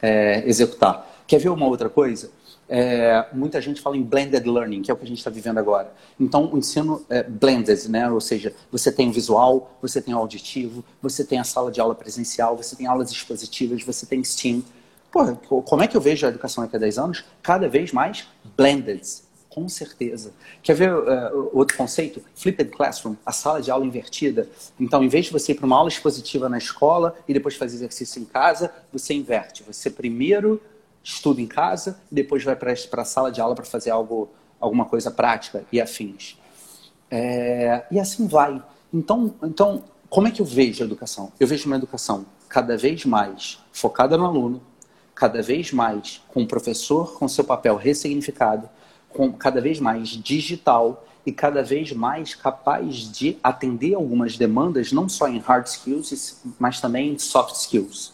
[0.00, 1.08] é, executar.
[1.26, 2.30] Quer ver uma outra coisa?
[2.68, 5.58] É, muita gente fala em blended learning, que é o que a gente está vivendo
[5.58, 5.92] agora.
[6.18, 8.10] Então, o ensino é blended, né?
[8.10, 11.80] ou seja, você tem o visual, você tem o auditivo, você tem a sala de
[11.80, 14.62] aula presencial, você tem aulas expositivas, você tem STEAM.
[15.10, 17.24] Como é que eu vejo a educação daqui a 10 anos?
[17.42, 18.26] Cada vez mais
[18.56, 19.02] blended,
[19.54, 20.32] com certeza.
[20.62, 22.22] Quer ver uh, outro conceito?
[22.34, 24.48] Flipped classroom, a sala de aula invertida.
[24.80, 27.76] Então, em vez de você ir para uma aula expositiva na escola e depois fazer
[27.76, 29.62] exercício em casa, você inverte.
[29.64, 30.60] Você primeiro
[31.04, 34.86] estuda em casa e depois vai para a sala de aula para fazer algo, alguma
[34.86, 36.38] coisa prática e afins.
[37.10, 38.62] É, e assim vai.
[38.92, 41.30] Então, então, como é que eu vejo a educação?
[41.38, 44.62] Eu vejo uma educação cada vez mais focada no aluno,
[45.14, 48.68] cada vez mais com o professor com seu papel ressignificado,
[49.12, 55.08] com cada vez mais digital e cada vez mais capaz de atender algumas demandas, não
[55.08, 58.12] só em hard skills, mas também em soft skills.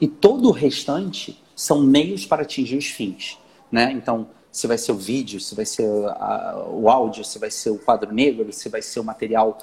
[0.00, 3.38] E todo o restante são meios para atingir os fins.
[3.72, 3.90] Né?
[3.92, 7.70] Então, se vai ser o vídeo, se vai ser a, o áudio, se vai ser
[7.70, 9.58] o quadro negro, se vai ser o material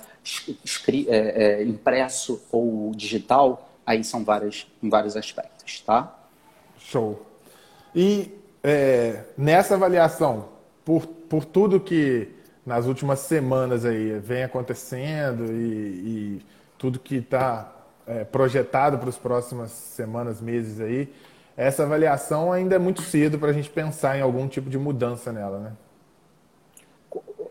[1.08, 6.18] é, é, impresso ou digital, aí são vários, em vários aspectos, tá?
[6.80, 7.26] Show.
[7.96, 8.30] E
[8.68, 10.50] é, nessa avaliação,
[10.84, 12.30] por, por tudo que
[12.66, 16.42] nas últimas semanas aí vem acontecendo e, e
[16.76, 17.72] tudo que está
[18.08, 21.14] é, projetado para as próximas semanas, meses aí,
[21.56, 25.32] essa avaliação ainda é muito cedo para a gente pensar em algum tipo de mudança
[25.32, 25.72] nela, né?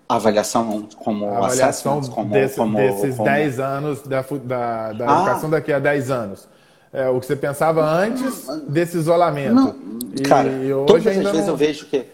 [0.09, 3.31] Avaliação como a avaliação como, desse, como, desses como...
[3.31, 5.23] 10 anos da, da, da ah.
[5.23, 6.49] educação daqui a 10 anos.
[6.95, 9.53] É, o que você pensava antes desse isolamento.
[9.53, 9.75] Não,
[10.17, 11.49] e, cara, e todas as vezes não...
[11.49, 12.05] eu vejo que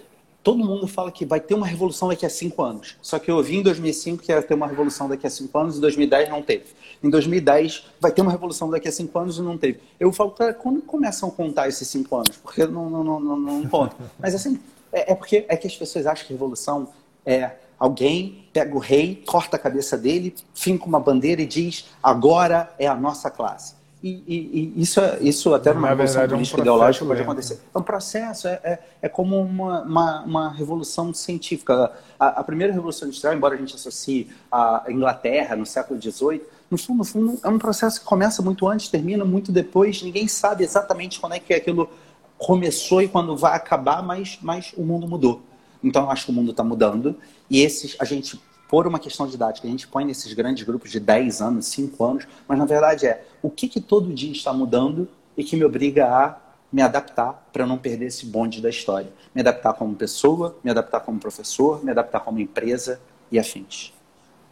[0.43, 2.97] todo mundo fala que vai ter uma revolução daqui a cinco anos.
[3.03, 5.75] Só que eu ouvi em 2005 que ia ter uma revolução daqui a cinco anos
[5.75, 6.65] e em 2010 não teve.
[7.05, 9.81] Em 2010 vai ter uma revolução daqui a cinco anos e não teve.
[9.99, 12.39] Eu falo, cara, quando começam a contar esses cinco anos?
[12.39, 13.95] Porque não, não, não, não, não conta.
[14.19, 14.59] Mas assim,
[14.91, 16.89] é, é, porque é que as pessoas acham que revolução
[17.25, 22.75] é alguém pega o rei, corta a cabeça dele, finca uma bandeira e diz, agora
[22.79, 23.80] é a nossa classe.
[24.03, 27.61] E, e, e, isso, é, isso até numa revolução política é um ideológica pode acontecer.
[27.75, 31.93] É um processo, é, é, é como uma, uma, uma, revolução científica.
[32.19, 36.41] A, a, primeira revolução industrial, embora a gente associe a Inglaterra no século XVIII,
[36.71, 40.03] no fundo, no fundo, é um processo que começa muito antes, termina muito depois.
[40.03, 41.91] Ninguém sabe exatamente quando é que aquilo
[42.39, 45.43] começou e quando vai acabar, mas, mas o mundo mudou.
[45.85, 47.17] Então, eu acho que o mundo está mudando.
[47.51, 48.41] E esses, a gente
[48.71, 49.67] por uma questão didática.
[49.67, 53.25] A gente põe nesses grandes grupos de 10 anos, 5 anos, mas na verdade é
[53.43, 56.37] o que, que todo dia está mudando e que me obriga a
[56.73, 59.09] me adaptar para não perder esse bonde da história.
[59.35, 63.01] Me adaptar como pessoa, me adaptar como professor, me adaptar como empresa
[63.33, 63.93] e afins.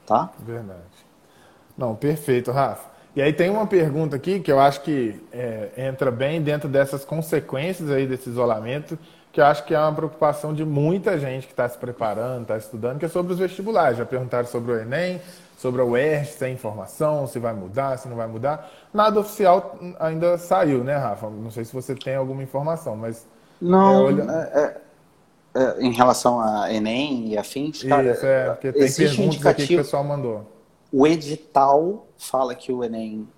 [0.04, 0.32] Tá?
[0.44, 0.80] Verdade.
[1.76, 2.88] Não, perfeito, Rafa.
[3.14, 7.04] E aí tem uma pergunta aqui que eu acho que é, entra bem dentro dessas
[7.04, 8.98] consequências aí desse isolamento,
[9.32, 12.56] que eu acho que é uma preocupação de muita gente que está se preparando, está
[12.56, 13.98] estudando, que é sobre os vestibulares.
[13.98, 15.20] Já perguntaram sobre o Enem,
[15.56, 18.70] sobre a UERJ, se tem informação, se vai mudar, se não vai mudar.
[18.92, 21.28] Nada oficial ainda saiu, né, Rafa?
[21.28, 23.26] Não sei se você tem alguma informação, mas...
[23.60, 24.22] Não, é, olha...
[24.54, 24.76] é,
[25.54, 29.74] é, em relação a Enem e afins, cara, Isso, é, porque tem perguntas aqui que
[29.74, 30.46] o pessoal mandou.
[30.92, 33.28] O edital fala que o Enem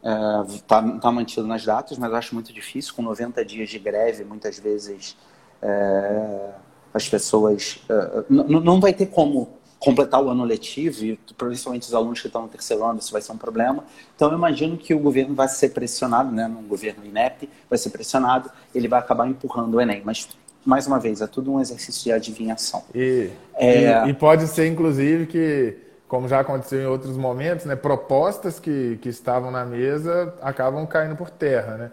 [0.49, 3.79] está é, tá mantido nas datas, mas eu acho muito difícil, com 90 dias de
[3.79, 5.17] greve, muitas vezes
[5.63, 6.51] é,
[6.93, 7.81] as pessoas.
[7.89, 12.43] É, não vai ter como completar o ano letivo, e principalmente os alunos que estão
[12.43, 13.83] no terceiro ano, isso vai ser um problema.
[14.15, 17.89] Então, eu imagino que o governo vai ser pressionado, né, no governo INEP, vai ser
[17.89, 20.03] pressionado, ele vai acabar empurrando o Enem.
[20.05, 20.29] Mas,
[20.67, 22.85] mais uma vez, é tudo um exercício de adivinhação.
[22.95, 24.07] E, é...
[24.07, 28.99] e, e pode ser, inclusive, que, como já aconteceu em outros momentos, né, propostas que,
[29.01, 31.79] que estavam na mesa acabam caindo por terra.
[31.79, 31.91] Né?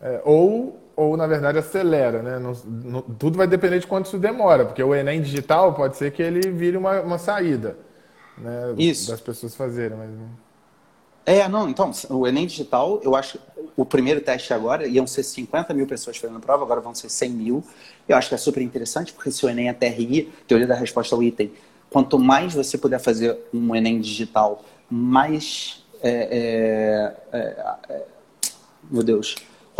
[0.00, 2.38] É, ou ou na verdade acelera, né?
[2.38, 6.10] Não, não, tudo vai depender de quanto isso demora, porque o Enem digital pode ser
[6.10, 7.76] que ele vire uma, uma saída,
[8.38, 8.74] né?
[8.78, 9.10] Isso.
[9.10, 10.10] Das pessoas fazerem, mas...
[11.26, 13.38] É, não, então, o Enem digital, eu acho,
[13.76, 17.30] o primeiro teste agora, iam ser 50 mil pessoas fazendo prova, agora vão ser 100
[17.30, 17.64] mil.
[18.08, 21.16] Eu acho que é super interessante, porque se o Enem é TRI, teoria da resposta
[21.16, 21.52] ao item,
[21.90, 28.04] quanto mais você puder fazer um Enem digital, mais, é, é, é, é
[28.88, 29.34] meu Deus,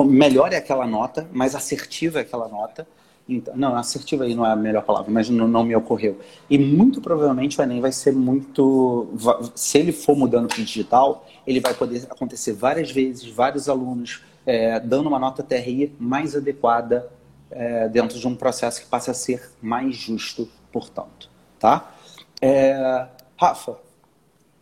[0.04, 2.86] melhor é aquela nota, mais assertiva é aquela nota.
[3.28, 6.18] Então, não, assertiva aí não é a melhor palavra, mas não, não, me ocorreu.
[6.48, 9.08] E muito provavelmente o Enem vai ser muito.
[9.54, 14.22] Se ele for mudando para o digital, ele vai poder acontecer várias vezes, vários alunos
[14.46, 17.10] é, dando uma nota TRI mais adequada
[17.50, 21.28] é, dentro de um processo que passe a ser mais justo, portanto.
[21.58, 21.92] Tá?
[22.40, 23.76] É, Rafa,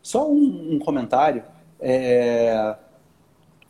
[0.02, 1.42] só um, um comentário.
[1.78, 2.76] É,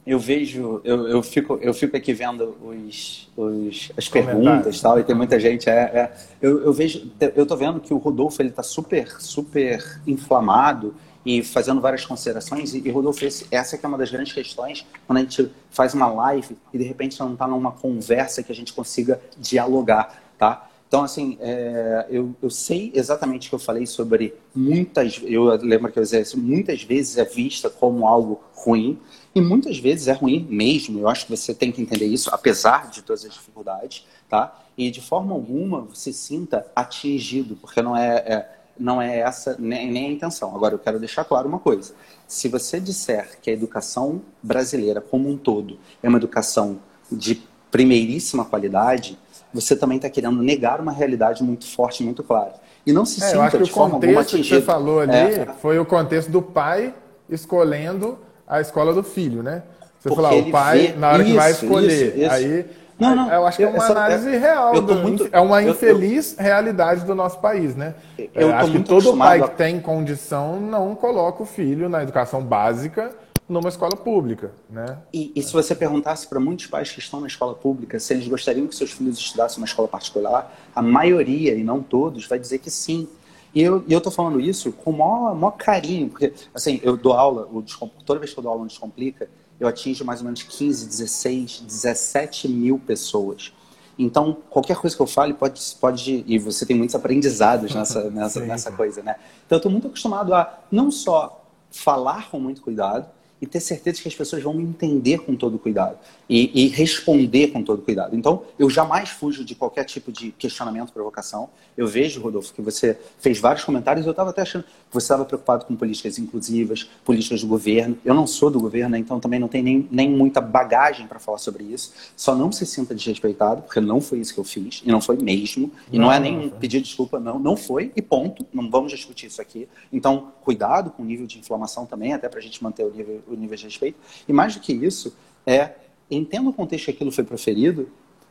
[0.07, 5.05] eu vejo, eu, eu, fico, eu fico aqui vendo os, os, as perguntas tal, e
[5.05, 5.69] tem muita gente.
[5.69, 10.01] É, é, eu, eu vejo, eu tô vendo que o Rodolfo ele tá super, super
[10.07, 10.95] inflamado
[11.25, 12.75] e fazendo várias considerações.
[12.75, 15.95] E, e Rodolfo, esse, essa que é uma das grandes questões quando a gente faz
[15.95, 20.69] uma live e de repente não está numa conversa que a gente consiga dialogar, tá?
[20.87, 25.21] Então, assim, é, eu, eu sei exatamente que eu falei sobre muitas.
[25.25, 28.99] Eu lembro que eu dizia isso, muitas vezes é vista como algo ruim.
[29.35, 32.89] E muitas vezes é ruim mesmo, eu acho que você tem que entender isso, apesar
[32.89, 34.57] de todas as dificuldades, tá?
[34.79, 39.91] E de forma alguma você sinta atingido, porque não é, é não é essa nem,
[39.91, 40.55] nem, a intenção.
[40.55, 41.95] Agora, eu quero deixar claro uma coisa:
[42.27, 46.79] se você disser que a educação brasileira como um todo é uma educação
[47.11, 49.19] de primeiríssima qualidade,
[49.53, 52.55] você também está querendo negar uma realidade muito forte, muito clara.
[52.87, 54.43] E não se é, sinta eu acho que de forma alguma atingido.
[54.43, 56.95] que você falou ali é, foi o contexto do pai
[57.29, 59.63] escolhendo a escola do filho, né?
[60.01, 60.93] Você falou, o pai, vê...
[60.95, 62.31] na hora isso, que vai escolher, isso, isso.
[62.31, 62.67] aí.
[62.99, 64.81] Não, não, eu acho que é uma análise é, real.
[64.81, 67.95] Do, muito, é uma infeliz eu, realidade do nosso país, né?
[68.33, 69.49] Eu é, acho que todo pai a...
[69.49, 73.11] que tem condição não coloca o filho na educação básica
[73.49, 74.99] numa escola pública, né?
[75.13, 78.27] E, e se você perguntasse para muitos pais que estão na escola pública se eles
[78.27, 82.59] gostariam que seus filhos estudassem uma escola particular, a maioria, e não todos, vai dizer
[82.59, 83.09] que sim.
[83.55, 86.97] E eu, e eu tô falando isso com o maior, maior carinho, porque, assim, eu
[86.97, 87.63] dou aula, o
[88.05, 89.29] toda vez que eu dou aula no Descomplica,
[89.61, 93.53] eu atingo mais ou menos 15, 16, 17 mil pessoas.
[93.97, 98.41] Então, qualquer coisa que eu fale pode, pode e você tem muitos aprendizados nessa, nessa,
[98.41, 99.15] nessa coisa, né?
[99.47, 103.09] Então, eu estou muito acostumado a não só falar com muito cuidado,
[103.45, 107.49] e ter certeza que as pessoas vão me entender com todo cuidado e, e, responder
[107.49, 108.17] com todo cuidado.
[108.17, 111.51] Então, eu jamais fujo de qualquer tipo de questionamento, provocação.
[111.77, 114.07] Eu vejo, Rodolfo, que você fez vários comentários.
[114.07, 117.99] Eu estava até achando que você estava preocupado com políticas inclusivas, políticas do governo.
[118.03, 121.39] Eu não sou do governo, então também não tenho nem, nem muita bagagem para falar
[121.39, 121.93] sobre isso.
[122.17, 125.19] Só não se sinta desrespeitado, porque não foi isso que eu fiz e não foi
[125.19, 125.71] mesmo.
[125.93, 127.39] E não, não é nem um pedir desculpa, não.
[127.39, 128.47] Não foi e ponto.
[128.53, 129.69] Não vamos discutir isso aqui.
[129.93, 133.23] Então, cuidado com o nível de inflamação também, até para a gente manter o nível,
[133.35, 133.99] o nível de respeito.
[134.29, 135.15] E mais do que isso,
[135.47, 135.73] é
[136.11, 137.89] entenda o contexto que aquilo foi proferido,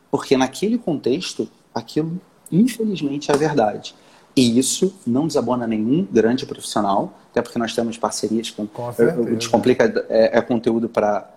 [0.09, 2.19] porque naquele contexto, aquilo,
[2.51, 3.95] infelizmente, é verdade.
[4.35, 8.65] E isso não desabona nenhum grande profissional, até porque nós temos parcerias com.
[8.65, 11.31] com o Descomplica é, é conteúdo para.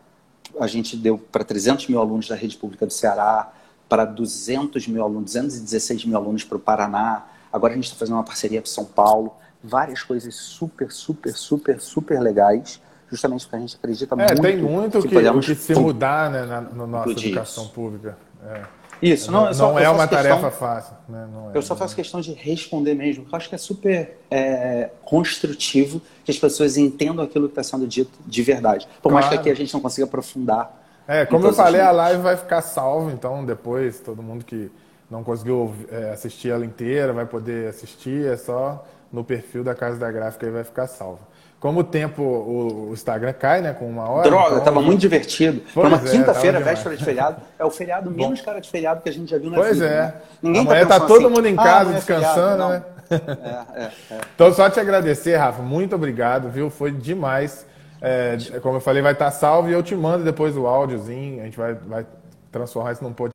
[0.59, 3.53] A gente deu para 300 mil alunos da rede pública do Ceará,
[3.89, 7.27] para 200 mil alunos, 216 mil alunos para o Paraná.
[7.53, 9.35] Agora a gente está fazendo uma parceria para São Paulo.
[9.63, 12.81] Várias coisas super, super, super, super legais
[13.11, 14.43] justamente porque a gente acredita é, muito.
[14.43, 15.47] Tem muito que, podemos...
[15.47, 18.17] que se mudar né, na, na nossa educação pública.
[18.45, 18.63] É.
[19.01, 20.95] Isso, não, não, só, não é uma tarefa fácil.
[21.09, 21.29] Né?
[21.53, 26.01] É, eu só faço questão de responder mesmo, eu acho que é super é, construtivo
[26.25, 28.89] que as pessoas entendam aquilo que está sendo dito de verdade.
[29.03, 29.15] Por claro.
[29.15, 30.83] mais que aqui a gente não consiga aprofundar.
[31.07, 34.71] É, como eu falei, a live vai ficar salva, então depois todo mundo que
[35.11, 39.99] não conseguiu é, assistir ela inteira vai poder assistir, é só no perfil da Casa
[39.99, 41.21] da Gráfica e vai ficar salva.
[41.59, 44.29] Como o tempo, o, Instagram cai, né, com uma hora.
[44.29, 44.65] Droga, então...
[44.65, 45.63] tava muito divertido.
[45.73, 47.41] Foi uma é, quinta-feira, véspera de feriado.
[47.59, 49.87] É o feriado menos cara de feriado que a gente já viu na pois vida.
[49.87, 50.03] Pois é.
[50.03, 50.15] Né?
[50.43, 52.83] Ninguém tá Amanhã tá, tá todo assim, mundo em casa ah, descansando, é feriado, né?
[53.11, 54.21] É, é, é.
[54.35, 55.63] Então, só te agradecer, Rafa.
[55.63, 56.69] Muito obrigado, viu?
[56.69, 57.67] Foi demais.
[58.03, 61.41] É, como eu falei, vai estar salvo e eu te mando depois o áudiozinho.
[61.41, 62.07] A gente vai, vai
[62.53, 63.25] transformar isso num podcast.